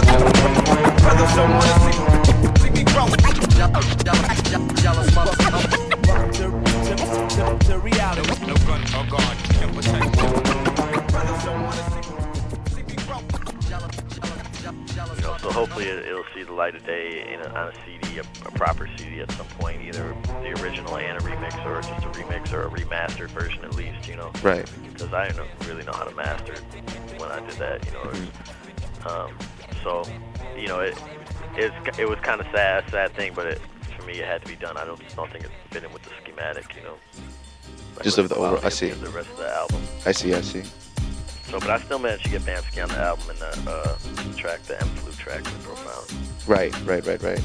Brothers 1.02 1.34
don't 1.36 1.52
wanna 1.58 1.76
see, 1.84 1.96
see 2.62 2.70
me 2.70 2.84
grow. 2.92 3.06
Welcome 6.08 6.32
to, 6.32 6.46
to, 6.86 6.96
to, 7.34 7.42
to 7.66 7.78
reality. 7.78 8.46
No 8.46 8.54
gun 8.68 8.82
or 8.96 9.04
guard 9.12 9.36
can 9.50 9.68
protect 9.74 10.08
Brothers 11.12 11.44
don't 11.44 11.62
wanna 11.64 11.90
see, 11.90 11.97
You 15.16 15.22
know, 15.22 15.36
so 15.38 15.50
hopefully 15.52 15.86
it, 15.86 16.06
it'll 16.06 16.24
see 16.34 16.42
the 16.42 16.52
light 16.52 16.74
of 16.74 16.84
day 16.84 17.24
in 17.32 17.40
a, 17.40 17.48
on 17.54 17.68
a 17.68 17.72
CD, 17.84 18.18
a, 18.18 18.22
a 18.46 18.50
proper 18.52 18.88
CD 18.96 19.20
at 19.20 19.30
some 19.32 19.46
point, 19.46 19.80
either 19.82 20.14
the 20.42 20.60
original 20.62 20.96
and 20.96 21.16
a 21.18 21.20
remix, 21.20 21.64
or 21.64 21.80
just 21.82 22.04
a 22.04 22.08
remix 22.20 22.52
or 22.52 22.62
a 22.66 22.70
remastered 22.70 23.28
version 23.30 23.64
at 23.64 23.74
least. 23.74 24.08
You 24.08 24.16
know, 24.16 24.32
Right. 24.42 24.68
because 24.92 25.12
I 25.12 25.28
didn't 25.28 25.48
really 25.66 25.84
know 25.84 25.92
how 25.92 26.04
to 26.04 26.14
master 26.14 26.54
when 27.18 27.30
I 27.30 27.40
did 27.40 27.56
that. 27.58 27.84
You 27.86 27.92
know, 27.92 27.98
Mm-hmm. 28.10 29.08
um, 29.08 29.38
so 29.84 30.02
you 30.56 30.66
know 30.66 30.80
it 30.80 31.00
it's, 31.56 31.98
it 31.98 32.08
was 32.08 32.18
kind 32.20 32.40
of 32.40 32.46
sad, 32.52 32.84
sad 32.90 33.12
thing, 33.14 33.32
but 33.34 33.46
it, 33.46 33.60
for 33.96 34.04
me 34.06 34.14
it 34.14 34.24
had 34.26 34.42
to 34.42 34.48
be 34.48 34.56
done. 34.56 34.76
I 34.76 34.84
don't 34.84 35.00
don't 35.16 35.30
think 35.30 35.44
it 35.44 35.50
fit 35.70 35.84
in 35.84 35.92
with 35.92 36.02
the 36.02 36.10
schematic. 36.22 36.74
You 36.76 36.82
know, 36.82 36.94
Like 37.94 38.02
Just 38.04 38.18
of 38.18 38.28
the 38.28 38.34
quality 38.34 38.56
over- 38.58 38.66
I 38.66 38.70
see. 38.70 38.90
The 38.90 39.10
rest 39.10 39.30
of 39.30 39.38
the 39.38 39.54
album. 39.54 39.82
I 40.06 40.12
see, 40.12 40.34
I 40.34 40.40
see. 40.40 40.62
So, 41.50 41.58
but 41.60 41.70
I 41.70 41.78
still 41.80 41.98
managed 41.98 42.24
to 42.24 42.30
get 42.30 42.42
Bamsky 42.42 42.82
on 42.82 42.88
the 42.90 42.98
album 42.98 43.30
and 43.30 43.38
the 43.38 43.70
uh, 43.70 43.96
track, 44.36 44.62
the 44.64 44.78
M 44.80 44.86
flute 44.96 45.16
track, 45.16 45.42
was 45.44 45.52
profound. 45.64 46.12
Right, 46.46 46.72
right, 46.84 47.04
right, 47.06 47.22
right. 47.22 47.42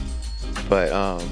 But 0.69 0.91
um, 0.91 1.27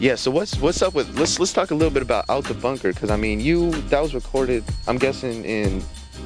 yeah. 0.00 0.14
So 0.14 0.30
what's 0.30 0.58
what's 0.58 0.80
up 0.80 0.94
with? 0.94 1.18
Let's 1.18 1.38
let's 1.38 1.52
talk 1.52 1.70
a 1.70 1.74
little 1.74 1.92
bit 1.92 2.02
about 2.02 2.24
Out 2.30 2.44
the 2.44 2.54
Bunker, 2.54 2.92
because 2.94 3.10
I 3.10 3.16
mean, 3.16 3.40
you 3.40 3.72
that 3.90 4.00
was 4.00 4.14
recorded. 4.14 4.64
I'm 4.86 4.96
guessing 4.96 5.44
in 5.44 5.82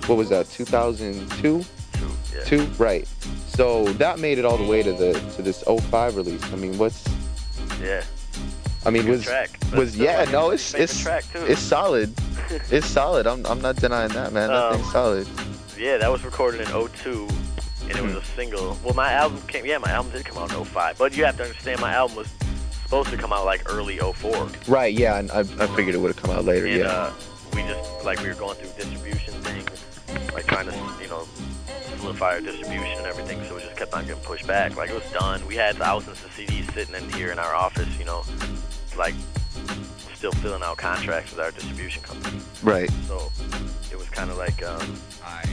what 0.07 0.17
was 0.17 0.29
that? 0.31 0.49
2002. 0.51 1.37
Too, 1.41 1.65
yeah. 2.35 2.45
Two, 2.45 2.65
right. 2.79 3.07
So 3.49 3.85
that 3.95 4.19
made 4.19 4.39
it 4.39 4.45
all 4.45 4.57
the 4.57 4.65
way 4.65 4.83
to 4.83 4.93
the 4.93 5.13
to 5.37 5.43
this 5.43 5.63
05 5.67 6.17
release. 6.17 6.43
I 6.53 6.57
mean, 6.57 6.79
what's 6.79 7.05
Yeah. 7.81 8.03
I 8.85 8.91
mean, 8.91 9.09
was 9.09 9.25
track. 9.25 9.51
Was 9.77 9.97
yeah, 9.97 10.21
like, 10.21 10.33
no, 10.33 10.51
it's 10.51 10.75
it's 10.75 10.93
it's 10.95 11.01
track 11.03 11.25
too. 11.33 11.45
it's 11.47 11.61
solid. 11.61 12.15
It's 12.71 12.87
solid. 12.87 13.27
I'm 13.27 13.45
I'm 13.47 13.61
not 13.63 13.77
denying 13.77 14.11
that, 14.13 14.33
man. 14.33 14.49
That 14.49 14.65
Um, 14.65 14.75
thing's 14.77 14.93
solid. 14.93 15.27
Yeah, 15.79 15.97
that 15.99 16.11
was 16.11 16.25
recorded 16.25 16.61
in 16.61 16.67
02, 16.67 17.29
and 17.83 17.93
it 17.93 18.03
was 18.03 18.15
a 18.15 18.25
single. 18.25 18.79
Well, 18.85 18.95
my 18.95 19.13
album 19.13 19.41
came. 19.49 19.65
Yeah, 19.67 19.79
my 19.79 19.91
album 19.91 20.13
did 20.13 20.25
come 20.25 20.39
out 20.39 20.53
in 20.53 20.65
05, 20.65 20.99
but 20.99 21.17
you 21.17 21.25
have 21.25 21.37
to 21.39 21.45
understand, 21.45 21.81
my 21.81 21.93
album 21.93 22.17
was 22.17 22.29
supposed 22.93 23.09
to 23.11 23.17
come 23.17 23.33
out 23.33 23.47
like 23.47 23.63
early 23.73 23.97
04. 23.99 24.49
Right. 24.69 24.93
Yeah. 24.93 25.19
and 25.19 25.31
I 25.31 25.41
I 25.41 25.67
figured 25.69 25.95
it 25.95 25.99
would 25.99 26.15
have 26.15 26.23
come 26.23 26.31
out 26.31 26.45
later. 26.45 26.67
And 26.67 26.77
yeah. 26.81 26.89
uh, 26.89 27.13
we 27.55 27.63
just 27.63 28.05
like 28.05 28.21
we 28.21 28.29
were 28.29 28.35
going 28.35 28.57
through 28.57 28.71
distribution 28.77 29.33
things, 29.43 29.85
like 30.35 30.47
trying 30.47 30.67
to 30.67 30.75
you 31.01 31.09
know 31.09 31.27
solidify 31.97 32.35
our 32.35 32.41
distribution 32.41 32.99
and 32.99 33.07
everything. 33.07 33.43
So 33.49 33.57
it 33.57 33.63
just 33.63 33.77
kept 33.77 33.95
on 33.95 34.07
getting 34.07 34.23
pushed 34.23 34.47
back. 34.47 34.77
Like 34.77 34.91
it 34.91 34.95
was 34.95 35.11
done. 35.11 35.45
We 35.47 35.57
had 35.57 35.77
thousands 35.77 36.23
of 36.23 36.31
CDs 36.33 36.71
sitting 36.75 36.95
in 36.95 37.11
here 37.15 37.33
in 37.33 37.39
our 37.39 37.55
office, 37.55 37.89
you 37.99 38.05
know, 38.05 38.25
like 38.97 39.15
still 40.15 40.33
filling 40.33 40.63
out 40.63 40.77
contracts 40.77 41.31
with 41.33 41.41
our 41.41 41.51
distribution 41.51 42.03
company. 42.03 42.41
right. 42.63 42.91
So 43.09 43.33
it 43.91 43.97
was 43.97 44.09
kind 44.11 44.31
of 44.31 44.37
like 44.37 44.63
um, 44.63 44.97
I 45.25 45.45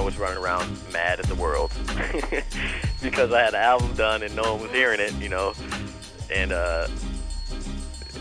was 0.00 0.18
running 0.18 0.38
around 0.38 0.68
mad 0.92 1.20
at 1.20 1.26
the 1.26 1.34
world 1.34 1.70
because 3.02 3.32
I 3.32 3.40
had 3.40 3.54
an 3.54 3.62
album 3.62 3.94
done 3.94 4.22
and 4.22 4.34
no 4.34 4.54
one 4.54 4.62
was 4.62 4.70
hearing 4.72 5.00
it, 5.00 5.14
you 5.14 5.28
know, 5.28 5.54
and 6.30 6.52
uh, 6.52 6.88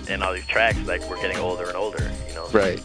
and 0.08 0.24
all 0.24 0.34
these 0.34 0.46
tracks 0.46 0.78
like 0.86 1.08
were 1.10 1.18
getting 1.18 1.38
older 1.38 1.66
and 1.66 1.76
older, 1.76 2.12
you 2.28 2.36
know. 2.36 2.48
Right. 2.50 2.82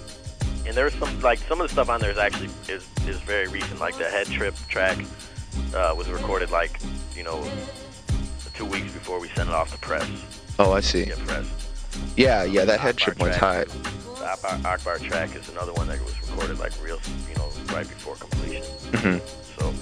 And 0.66 0.74
there's 0.74 0.94
some 0.94 1.20
like 1.20 1.38
some 1.40 1.60
of 1.60 1.68
the 1.68 1.72
stuff 1.72 1.88
on 1.88 2.00
there 2.00 2.10
is 2.10 2.18
actually 2.18 2.50
is 2.68 2.88
is 3.06 3.18
very 3.20 3.48
recent. 3.48 3.80
Like 3.80 3.96
the 3.98 4.04
Head 4.04 4.26
Trip 4.26 4.54
track 4.68 4.98
uh, 5.74 5.94
was 5.96 6.08
recorded 6.08 6.50
like 6.50 6.78
you 7.14 7.22
know 7.22 7.42
two 8.54 8.64
weeks 8.64 8.92
before 8.92 9.20
we 9.20 9.28
sent 9.28 9.48
it 9.48 9.54
off 9.54 9.72
to 9.72 9.78
press. 9.78 10.08
Oh, 10.58 10.72
I 10.72 10.80
see. 10.80 11.06
Get 11.06 11.18
pressed. 11.18 11.50
Yeah. 12.16 12.44
Yeah. 12.44 12.64
That 12.64 12.80
head 12.80 12.96
trip 12.96 13.18
one's 13.18 13.36
track. 13.36 13.68
hot. 13.68 13.99
The 14.20 14.30
Akbar, 14.30 14.60
Akbar 14.66 14.98
track 14.98 15.34
is 15.34 15.48
another 15.48 15.72
one 15.72 15.88
that 15.88 15.98
was 16.04 16.12
recorded 16.28 16.58
like 16.58 16.72
real, 16.84 17.00
you 17.26 17.34
know, 17.36 17.48
right 17.72 17.88
before 17.88 18.16
completion. 18.16 18.62
hmm 18.92 19.16
So, 19.56 19.72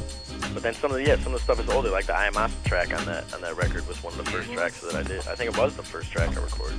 but 0.55 0.63
then 0.63 0.75
some 0.75 0.93
of 0.93 0.97
the 0.97 1.03
yeah, 1.03 1.17
some 1.17 1.35
of 1.35 1.41
the 1.41 1.45
stuff 1.45 1.59
is 1.59 1.69
older. 1.69 1.91
Like 1.91 2.07
the 2.07 2.15
I 2.15 2.27
Am 2.27 2.37
Awesome 2.37 2.63
track 2.65 2.97
on 2.97 3.05
that 3.07 3.35
on 3.35 3.41
that 3.41 3.57
record 3.57 3.87
was 3.89 4.01
one 4.01 4.17
of 4.17 4.25
the 4.25 4.31
first 4.31 4.53
tracks 4.53 4.81
that 4.83 4.95
I 4.95 5.03
did. 5.03 5.27
I 5.27 5.35
think 5.35 5.53
it 5.53 5.59
was 5.59 5.75
the 5.75 5.83
first 5.83 6.13
track 6.13 6.37
I 6.37 6.41
recorded. 6.41 6.79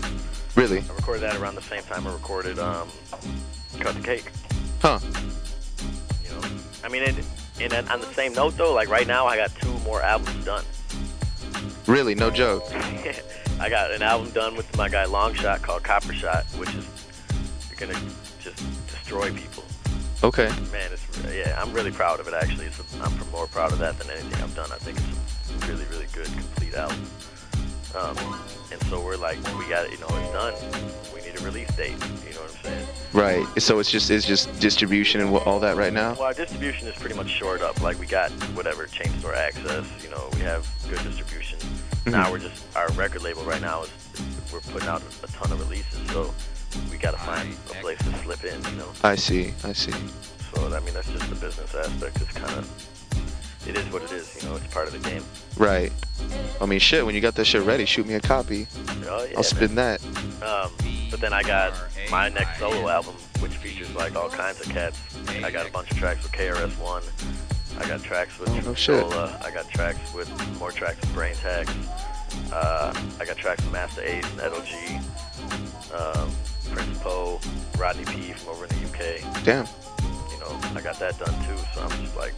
Really? 0.56 0.80
I 0.80 0.94
recorded 0.94 1.22
that 1.24 1.36
around 1.36 1.56
the 1.56 1.62
same 1.62 1.84
time 1.84 2.08
I 2.08 2.14
recorded 2.14 2.60
um, 2.60 2.88
Cut 3.78 3.94
the 3.94 4.04
Cake. 4.04 4.32
Huh. 4.82 5.00
You 6.24 6.30
know, 6.32 6.48
I 6.86 6.88
mean, 6.88 7.04
it, 7.04 7.16
and 7.60 7.72
then 7.74 7.90
on 7.90 8.00
the 8.00 8.14
same 8.14 8.32
note 8.32 8.56
though, 8.56 8.74
like 8.74 8.88
right 8.88 9.06
now 9.06 9.26
I 9.26 9.36
got 9.36 9.54
two 9.56 9.78
more 9.80 10.02
albums 10.02 10.46
done. 10.46 10.64
Really? 11.88 12.16
No 12.16 12.30
joke. 12.32 12.64
I 13.60 13.68
got 13.70 13.92
an 13.92 14.02
album 14.02 14.30
done 14.30 14.56
with 14.56 14.78
my 14.78 14.88
guy 14.88 15.04
Longshot 15.04 15.62
called 15.62 15.84
Copper 15.84 16.14
Shot, 16.14 16.46
which 16.58 16.74
is 16.74 16.86
gonna 17.80 18.00
just 18.42 18.58
destroy 18.88 19.32
people. 19.34 19.64
Okay. 20.22 20.50
Man, 20.72 20.92
it's 20.92 21.08
yeah, 21.34 21.60
I'm 21.62 21.72
really 21.72 21.92
proud 21.92 22.20
of 22.20 22.28
it 22.28 22.34
actually. 22.34 22.66
It's 22.66 22.80
a, 22.80 23.04
I'm 23.04 23.18
more 23.32 23.48
proud 23.48 23.72
of 23.72 23.80
that 23.80 23.98
than 23.98 24.10
anything 24.12 24.44
I've 24.44 24.56
done. 24.56 24.70
I 24.72 24.76
think 24.76 24.98
it's 24.98 25.64
a 25.64 25.72
really, 25.72 25.86
really 25.86 26.08
good, 26.14 26.28
complete 26.28 26.76
album. 26.76 27.06
Um, 27.96 28.18
and 28.72 28.82
so 28.84 29.02
we're 29.02 29.16
like, 29.16 29.38
we 29.58 29.68
got 29.68 29.86
it, 29.86 29.92
you 29.92 29.98
know, 30.00 30.08
it's 30.10 30.32
done. 30.32 30.54
We 31.14 31.22
need 31.22 31.40
a 31.40 31.44
release 31.44 31.74
date. 31.76 31.96
You 32.28 32.36
know 32.36 32.42
what 32.42 32.56
I'm 32.58 32.64
saying? 32.64 32.88
Right. 33.14 33.62
So 33.62 33.80
it's 33.80 33.90
just 33.90 34.12
it's 34.12 34.28
just 34.28 34.60
distribution 34.60 35.22
and 35.22 35.36
all 35.38 35.60
that 35.62 35.78
right 35.78 35.94
now. 35.94 36.14
Well, 36.14 36.24
our 36.24 36.34
distribution 36.34 36.88
is 36.88 36.96
pretty 36.96 37.16
much 37.16 37.30
shored 37.30 37.62
up. 37.62 37.82
Like 37.82 38.00
we 38.00 38.06
got 38.06 38.30
whatever 38.54 38.86
chain 38.86 39.12
store 39.20 39.34
access. 39.34 39.88
You 40.04 40.12
know, 40.12 40.30
we 40.34 40.42
have 40.42 40.70
good 40.90 41.02
distribution. 41.04 41.58
Now 42.06 42.32
we're 42.32 42.40
just 42.40 42.64
our 42.76 42.92
record 42.92 43.24
label 43.24 43.44
right 43.44 43.62
now 43.62 43.84
is 43.84 43.92
we're 44.52 44.60
putting 44.62 44.90
out 44.90 45.02
a, 45.24 45.28
ton 45.28 45.52
of 45.52 45.60
releases. 45.60 46.00
So 46.12 46.34
we 46.92 46.98
got 46.98 47.12
to 47.12 47.18
find 47.18 47.54
a 47.72 47.74
place 47.82 47.98
to 48.00 48.14
slip 48.20 48.44
in. 48.44 48.64
You 48.72 48.78
know. 48.78 48.92
I 49.04 49.16
see. 49.16 49.54
I 49.64 49.74
see. 49.74 49.94
So 50.54 50.74
I 50.76 50.80
mean, 50.80 50.94
that's 50.94 51.12
just 51.12 51.30
the 51.30 51.36
business 51.36 51.74
aspect. 51.76 52.22
It's 52.22 52.32
kind 52.32 52.58
of 52.58 52.90
it 53.68 53.78
is 53.78 53.86
what 53.92 54.02
it 54.04 54.12
is. 54.12 54.42
You 54.42 54.50
know, 54.50 54.56
it's 54.56 54.68
part 54.74 54.88
of 54.88 54.94
the 54.94 55.10
game. 55.10 55.24
Right. 55.58 55.92
I 56.62 56.66
mean, 56.66 56.80
shit. 56.80 57.06
When 57.06 57.14
you 57.14 57.22
got 57.22 57.36
that 57.36 57.46
shit 57.46 57.62
ready, 57.64 57.86
shoot 57.86 58.08
me 58.08 58.16
a 58.16 58.20
copy. 58.20 58.68
Oh, 59.06 59.28
yeah, 59.30 59.38
I'll 59.38 59.44
spin 59.44 59.76
that. 59.76 60.04
Um, 60.42 60.72
but 61.12 61.20
then 61.20 61.34
I 61.34 61.44
got 61.44 61.74
my 62.10 62.30
next 62.30 62.60
solo 62.60 62.88
album, 62.88 63.16
which 63.40 63.58
features 63.58 63.94
like 63.96 64.16
all 64.16 64.30
kinds 64.30 64.60
of 64.62 64.70
cats. 64.70 65.00
I 65.44 65.52
got 65.52 65.68
a 65.68 65.72
bunch 65.72 65.92
of 65.92 65.98
tracks 65.98 66.24
with 66.24 66.32
KRS 66.32 66.80
One. 66.80 67.04
I 67.78 67.88
got 67.88 68.02
tracks 68.02 68.40
with 68.40 68.50
Oh, 68.50 68.60
no 68.62 68.74
shit. 68.74 69.04
I 69.04 69.52
got 69.54 69.70
tracks 69.70 70.14
with 70.14 70.30
more 70.60 70.72
tracks 70.72 71.00
with 71.02 71.10
Braintax. 71.14 71.70
Uh, 72.52 72.94
I 73.20 73.26
got 73.26 73.38
tracks 73.38 73.64
with 73.64 73.74
Masta 73.74 74.02
Ace 74.10 74.26
and 74.32 74.42
Edo 74.42 74.62
G. 74.62 75.00
Um, 75.94 76.32
Prince 76.80 77.00
Po, 77.00 77.40
Rodney 77.78 78.06
P 78.06 78.32
from 78.32 78.54
over 78.54 78.66
in 78.66 78.70
the 78.70 78.88
UK. 78.88 79.44
Damn. 79.44 79.66
You 80.32 80.40
know, 80.40 80.60
I 80.76 80.82
got 80.82 80.98
that 81.00 81.20
done 81.20 81.34
too. 81.46 81.58
So 81.74 81.82
I'm 81.82 81.90
just 82.02 82.16
like, 82.16 82.34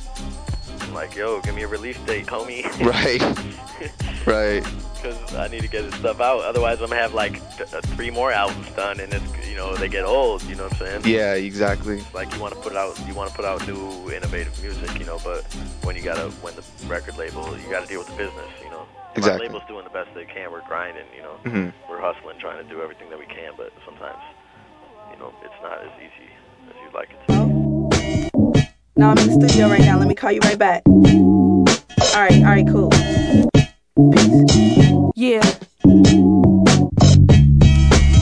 I'm 0.82 0.94
like, 0.96 1.16
yo, 1.16 1.40
give 1.42 1.54
me 1.54 1.62
a 1.62 1.68
release 1.68 2.00
date, 2.00 2.26
homie. 2.26 2.64
Right. 2.82 3.22
Right. 4.26 4.64
because 4.96 5.36
I 5.36 5.48
need 5.48 5.62
to 5.62 5.68
get 5.68 5.84
this 5.84 5.96
stuff 6.00 6.20
out. 6.22 6.42
Otherwise, 6.42 6.82
I'm 6.82 6.90
gonna 6.90 7.02
have 7.02 7.14
like 7.14 7.34
th- 7.58 7.72
uh, 7.74 7.82
three 7.96 8.10
more 8.12 8.32
albums 8.32 8.70
done, 8.72 9.00
and 9.00 9.14
it's 9.14 9.48
you 9.50 9.56
know 9.56 9.76
they 9.76 9.90
get 9.90 10.06
old. 10.06 10.42
You 10.44 10.56
know 10.56 10.64
what 10.64 10.74
I'm 10.82 11.02
saying? 11.02 11.02
Yeah. 11.06 11.34
Exactly. 11.36 12.04
Like 12.14 12.34
you 12.34 12.40
want 12.42 12.54
to 12.56 12.60
put 12.60 12.76
out 12.76 13.00
you 13.08 13.14
want 13.14 13.30
to 13.30 13.36
put 13.36 13.46
out 13.46 13.66
new 13.68 14.12
innovative 14.12 14.60
music, 14.62 14.98
you 15.00 15.06
know, 15.06 15.20
but 15.24 15.44
when 15.84 15.96
you 15.96 16.02
gotta 16.04 16.30
when 16.42 16.56
the 16.56 16.64
record 16.88 17.18
label 17.18 17.56
you 17.58 17.70
gotta 17.70 17.88
deal 17.88 18.00
with 18.00 18.08
the 18.10 18.16
business. 18.16 18.50
Exactly. 19.16 19.48
My 19.48 19.54
label's 19.54 19.68
doing 19.68 19.84
the 19.84 19.90
best 19.92 20.10
they 20.16 20.26
can. 20.26 20.52
We're 20.52 20.66
grinding, 20.68 21.06
you 21.16 21.22
know. 21.22 21.38
Mhm. 21.46 21.74
We're 21.90 22.00
hustling, 22.00 22.38
trying 22.40 22.64
to 22.64 22.70
do 22.70 22.82
everything 22.82 23.10
that 23.10 23.20
we 23.20 23.26
can, 23.26 23.52
but 23.58 23.72
sometimes, 23.86 24.22
you 25.12 25.18
know, 25.20 25.34
it's 25.44 25.54
not 25.62 25.80
as 25.84 25.92
easy 26.00 26.30
as 26.70 26.76
you'd 26.84 26.94
like 26.94 27.10
it 27.12 27.20
to. 27.28 27.34
No, 28.96 29.10
I'm 29.10 29.18
in 29.18 29.28
the 29.40 29.50
studio 29.50 29.68
right 29.68 29.82
now. 29.82 29.98
Let 29.98 30.08
me 30.08 30.16
call 30.16 30.32
you 30.32 30.40
right 30.42 30.58
back. 30.58 30.84
All 30.88 32.22
right, 32.22 32.40
all 32.44 32.52
right, 32.52 32.68
cool. 32.68 32.90
Peace. 34.12 34.92
Yeah. 35.16 35.42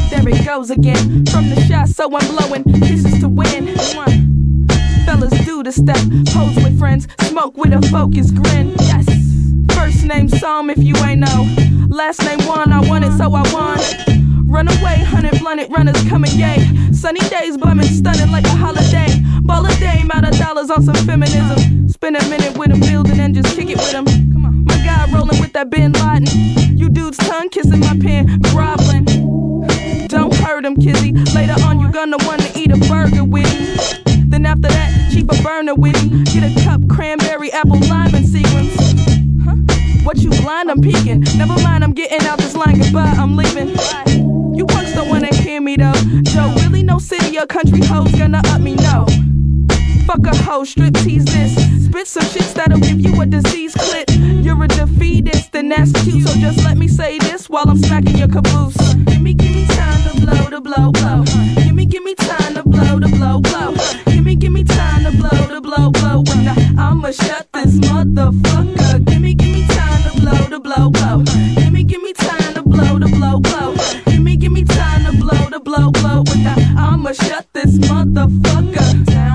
There 0.09 0.27
it 0.27 0.45
goes 0.45 0.69
again. 0.71 1.25
From 1.27 1.49
the 1.49 1.65
shot, 1.67 1.89
so 1.89 2.05
I'm 2.15 2.27
blowing 2.35 2.63
kisses 2.63 3.19
to 3.19 3.27
win. 3.29 3.67
One. 3.95 4.67
Fellas 5.05 5.33
do 5.45 5.63
the 5.63 5.71
step, 5.71 5.97
pose 6.33 6.55
with 6.63 6.77
friends, 6.79 7.07
smoke 7.21 7.57
with 7.57 7.73
a 7.73 7.81
focus 7.89 8.31
grin. 8.31 8.73
Yes. 8.79 9.08
First 9.89 10.05
name 10.05 10.29
Psalm 10.29 10.69
if 10.69 10.77
you 10.77 10.95
ain't 10.97 11.21
know. 11.21 11.49
Last 11.89 12.21
name 12.21 12.37
one, 12.47 12.71
I 12.71 12.79
won 12.87 13.03
it, 13.03 13.11
so 13.17 13.33
I 13.33 13.41
won. 13.51 13.79
Run 14.47 14.67
away, 14.67 15.03
hundred 15.03 15.39
blunted 15.39 15.71
runners 15.71 15.99
coming, 16.07 16.29
yay. 16.37 16.59
Sunny 16.93 17.21
days, 17.21 17.57
bumming, 17.57 17.87
stunning 17.87 18.29
like 18.29 18.45
a 18.45 18.55
holiday. 18.55 19.07
Ball 19.41 19.65
a 19.65 19.75
dame 19.79 20.11
out 20.13 20.25
of 20.25 20.37
dollars 20.37 20.69
on 20.69 20.83
some 20.83 20.93
feminism. 21.07 21.89
Spend 21.89 22.17
a 22.17 22.29
minute 22.29 22.55
with 22.55 22.69
him, 22.69 22.81
building 22.81 23.19
and 23.19 23.33
just 23.33 23.55
kick 23.55 23.71
it 23.71 23.77
with 23.77 23.91
him. 23.91 24.05
Come 24.05 24.45
on. 24.45 24.63
My 24.65 24.77
guy 24.77 25.11
rolling 25.11 25.41
with 25.41 25.53
that 25.53 25.71
Bin 25.71 25.91
Laden. 25.93 26.77
You 26.77 26.89
dudes 26.89 27.17
tongue 27.17 27.49
kissing 27.49 27.79
my 27.79 27.97
pen, 27.99 28.39
groveling. 28.53 29.05
Don't 30.07 30.35
hurt 30.35 30.65
him, 30.65 30.75
kizzy. 30.75 31.13
Later 31.33 31.55
on, 31.65 31.79
you 31.79 31.91
gonna 31.91 32.17
wanna 32.27 32.47
eat 32.53 32.69
a 32.69 32.77
burger 32.87 33.23
with 33.23 33.51
me. 33.59 34.21
Then 34.29 34.45
after 34.45 34.69
that, 34.69 35.09
cheap 35.11 35.31
a 35.31 35.41
burner 35.41 35.73
with 35.73 35.97
me. 36.03 36.25
Get 36.25 36.43
a 36.43 36.63
cup, 36.63 36.87
cranberry, 36.87 37.51
apple, 37.51 37.79
lime? 37.87 38.08
What 40.09 40.17
you 40.17 40.31
blind? 40.41 40.71
I'm 40.71 40.81
peeking. 40.81 41.19
Never 41.37 41.53
mind, 41.61 41.83
I'm 41.83 41.93
getting 41.93 42.27
out 42.27 42.39
this 42.39 42.55
line. 42.55 42.79
Goodbye, 42.79 43.13
I'm 43.15 43.35
leaving. 43.35 43.67
You 44.57 44.65
punks 44.65 44.91
don't 44.93 45.07
wanna 45.07 45.31
hear 45.35 45.61
me 45.61 45.75
though. 45.75 45.93
Joe, 46.23 46.51
really 46.63 46.81
no 46.81 46.97
city 46.97 47.37
or 47.37 47.45
country 47.45 47.85
hoes 47.85 48.11
gonna 48.15 48.41
up 48.43 48.59
me, 48.59 48.73
no. 48.73 49.05
Fuck 50.07 50.25
a 50.25 50.35
hoe, 50.35 50.63
strip 50.63 50.95
tease 50.95 51.25
this. 51.25 51.53
Spit 51.85 52.07
some 52.07 52.23
shits 52.23 52.55
that'll 52.55 52.79
give 52.79 52.99
you 52.99 53.21
a 53.21 53.25
disease 53.27 53.75
clit. 53.75 54.43
You're 54.43 54.63
a 54.63 54.67
defeatist, 54.67 55.53
and 55.53 55.71
that's 55.71 55.91
cute. 56.01 56.27
So 56.27 56.33
just 56.39 56.63
let 56.63 56.75
me 56.75 56.87
say 56.87 57.19
this 57.19 57.47
while 57.47 57.69
I'm 57.69 57.77
smacking 57.77 58.17
your 58.17 58.29
caboose. 58.29 58.77
Give 59.05 59.21
me, 59.21 59.35
give 59.35 59.53
me 59.53 59.67
time 59.67 60.01
to 60.09 60.21
blow, 60.25 60.49
to 60.49 60.59
blow, 60.59 60.91
blow. 60.91 61.23
Give 61.53 61.75
me, 61.75 61.85
give 61.85 62.03
me 62.03 62.15
time 62.15 62.55
to 62.55 62.63
blow, 62.63 62.99
to 62.99 63.09
blow, 63.09 63.41
blow. 63.41 63.75
Give 64.07 64.25
me, 64.25 64.33
give 64.33 64.53
me 64.53 64.63
time 64.63 65.03
to 65.03 65.11
blow, 65.11 65.49
to 65.49 65.61
blow, 65.61 65.91
blow. 65.91 66.23
I, 66.25 66.73
I'ma 66.79 67.11
shut 67.11 67.47
this 67.53 67.75
motherfucker. 67.75 69.08
Blow, 70.59 70.89
blow. 70.89 71.23
Give 71.23 71.71
me, 71.71 71.83
give 71.83 72.01
me 72.01 72.13
time 72.13 72.53
to 72.53 72.61
blow, 72.61 72.99
to 72.99 73.07
blow, 73.07 73.39
blow. 73.39 73.75
Give 74.05 74.21
me, 74.21 74.35
give 74.35 74.51
me 74.51 74.63
time 74.63 75.05
to 75.05 75.17
blow, 75.17 75.49
to 75.49 75.59
blow, 75.59 75.91
blow. 75.91 76.23
I'ma 76.77 77.11
shut 77.13 77.47
this 77.53 77.77
motherfucker 77.77 79.05
down. 79.05 79.28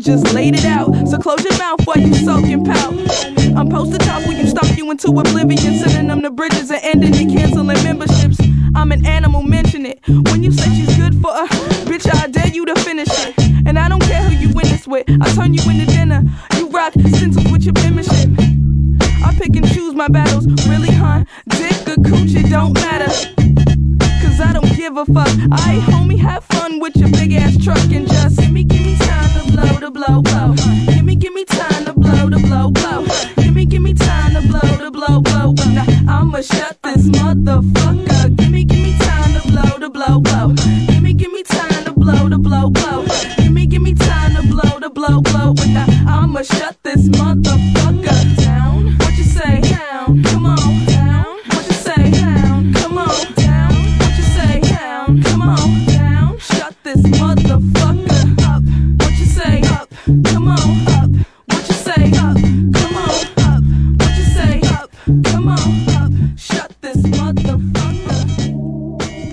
Just 0.00 0.32
laid 0.32 0.54
it 0.54 0.64
out. 0.64 1.08
So 1.08 1.18
close 1.18 1.44
your 1.44 1.56
mouth 1.58 1.86
while 1.86 1.98
you 1.98 2.14
soak 2.14 2.44
and 2.44 2.64
pout. 2.64 2.94
I'm 3.56 3.68
post 3.68 3.92
to 3.92 3.98
top 3.98 4.26
when 4.26 4.36
you 4.36 4.46
stomp 4.46 4.76
you 4.76 4.90
into 4.90 5.08
oblivion, 5.08 5.78
sending 5.78 6.08
them 6.08 6.22
the 6.22 6.30
bridges 6.30 6.70
and 6.70 6.80
ending 6.82 7.14
and 7.14 7.30
canceling 7.30 7.66
memberships. 7.66 8.38
I'm 8.74 8.92
an 8.92 9.04
animal, 9.04 9.42
mention 9.42 9.86
it. 9.86 10.00
When 10.06 10.42
you 10.42 10.52
say 10.52 10.70
she's 10.74 10.96
good 10.96 11.14
for 11.20 11.30
a 11.30 11.46
bitch, 11.88 12.08
I 12.12 12.28
dare 12.28 12.48
you 12.48 12.64
to 12.66 12.74
finish 12.80 13.08
it. 13.10 13.34
And 13.66 13.78
I 13.78 13.88
don't 13.88 14.02
care 14.02 14.22
who 14.22 14.34
you 14.34 14.50
this 14.80 14.86
with. 14.86 15.04
I 15.20 15.34
turn 15.34 15.54
you 15.54 15.62
into 15.70 15.86
dinner. 15.86 16.24
You 16.56 16.68
rock 16.68 16.92
stencils 16.92 17.50
with 17.50 17.64
your 17.64 17.74
penmanship. 17.74 18.30
I 19.22 19.34
pick 19.34 19.56
and 19.56 19.66
choose 19.72 19.94
my 19.94 20.08
battles, 20.08 20.46
really, 20.66 20.90
huh? 20.90 21.24
Dick 21.48 21.88
or 21.88 21.96
coochie 22.02 22.48
don't 22.48 22.74
matter. 22.74 23.10
Cause 24.22 24.40
I 24.40 24.52
don't 24.52 24.76
give 24.76 24.96
a 24.96 25.04
fuck. 25.06 25.28
I 25.52 25.78
homie, 25.88 26.18
have 26.18 26.44
fun 26.44 26.80
with 26.80 26.96
your 26.96 27.10
big 27.10 27.32
ass 27.34 27.56
truck 27.62 27.78
and 27.92 28.08
just 28.08 28.38
give 28.38 28.52
me, 28.52 28.64
give 28.64 28.84
me 28.84 28.96
time 28.96 29.29
blow, 30.06 30.22
blow. 30.22 30.54
Give 30.86 31.04
me, 31.04 31.14
give 31.14 31.34
me 31.34 31.44
time 31.44 31.84
to 31.84 31.92
blow, 31.92 32.30
to 32.30 32.38
blow, 32.38 32.70
blow. 32.70 33.04
Give 33.36 33.54
me, 33.54 33.66
give 33.66 33.82
me 33.82 33.94
time 33.94 34.32
to 34.34 34.48
blow, 34.48 34.60
to 34.60 34.90
blow, 34.90 35.20
blow. 35.20 35.52
Now 35.74 35.84
I'ma 36.08 36.40
shut 36.40 36.78
this 36.82 37.08
motherfucker. 37.08 38.36
Give 38.36 38.50
me, 38.50 38.64
give 38.64 38.82
me 38.82 38.96
time 38.98 39.34
to 39.34 39.48
blow, 39.48 39.78
to 39.78 39.90
blow, 39.90 40.20
blow. 40.20 40.54
Give 40.88 41.02
me, 41.02 41.12
give 41.12 41.32
me 41.32 41.42
time 41.42 41.84
to 41.84 41.92
blow, 41.92 42.28
to 42.28 42.38
blow, 42.38 42.70
blow. 42.70 43.04
Give 43.36 43.52
me, 43.52 43.66
give 43.66 43.82
me 43.82 43.94
time 43.94 44.34
to 44.36 44.42
blow, 44.48 44.78
to 44.80 44.90
blow, 44.90 45.20
blow. 45.20 45.52
Now 45.68 45.86
I'ma 46.06 46.42
shut 46.42 46.76
this 46.82 47.08
motherfucker 47.08 47.99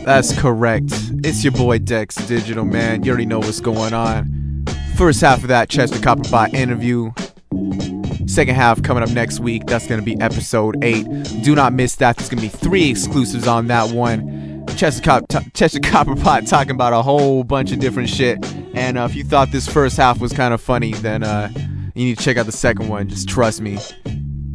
That's 0.07 0.39
correct. 0.39 0.85
It's 1.25 1.43
your 1.43 1.51
boy 1.51 1.79
Dex 1.79 2.15
Digital, 2.15 2.63
man. 2.63 3.03
You 3.03 3.11
already 3.11 3.25
know 3.25 3.39
what's 3.39 3.59
going 3.59 3.93
on. 3.93 4.63
First 4.95 5.19
half 5.19 5.41
of 5.41 5.49
that 5.49 5.67
Chester 5.67 5.99
Copperpot 5.99 6.53
interview. 6.53 7.11
Second 8.25 8.55
half 8.55 8.81
coming 8.83 9.03
up 9.03 9.09
next 9.09 9.41
week. 9.41 9.65
That's 9.65 9.85
going 9.85 9.99
to 9.99 10.05
be 10.05 10.17
episode 10.21 10.81
8. 10.81 11.43
Do 11.43 11.55
not 11.55 11.73
miss 11.73 11.97
that. 11.97 12.15
There's 12.15 12.29
going 12.29 12.41
to 12.41 12.43
be 12.43 12.47
three 12.47 12.89
exclusives 12.89 13.47
on 13.47 13.67
that 13.67 13.91
one. 13.91 14.65
Chester, 14.77 15.01
Cop- 15.01 15.27
t- 15.27 15.51
Chester 15.53 15.79
Copperpot 15.79 16.49
talking 16.49 16.71
about 16.71 16.93
a 16.93 17.01
whole 17.01 17.43
bunch 17.43 17.73
of 17.73 17.79
different 17.79 18.07
shit. 18.07 18.37
And 18.75 18.97
uh, 18.97 19.09
if 19.09 19.13
you 19.13 19.25
thought 19.25 19.51
this 19.51 19.67
first 19.67 19.97
half 19.97 20.21
was 20.21 20.31
kind 20.31 20.53
of 20.53 20.61
funny, 20.61 20.93
then 20.93 21.23
uh, 21.23 21.51
you 21.95 22.05
need 22.05 22.17
to 22.17 22.23
check 22.23 22.37
out 22.37 22.45
the 22.45 22.53
second 22.53 22.87
one. 22.87 23.09
Just 23.09 23.27
trust 23.27 23.59
me. 23.59 23.77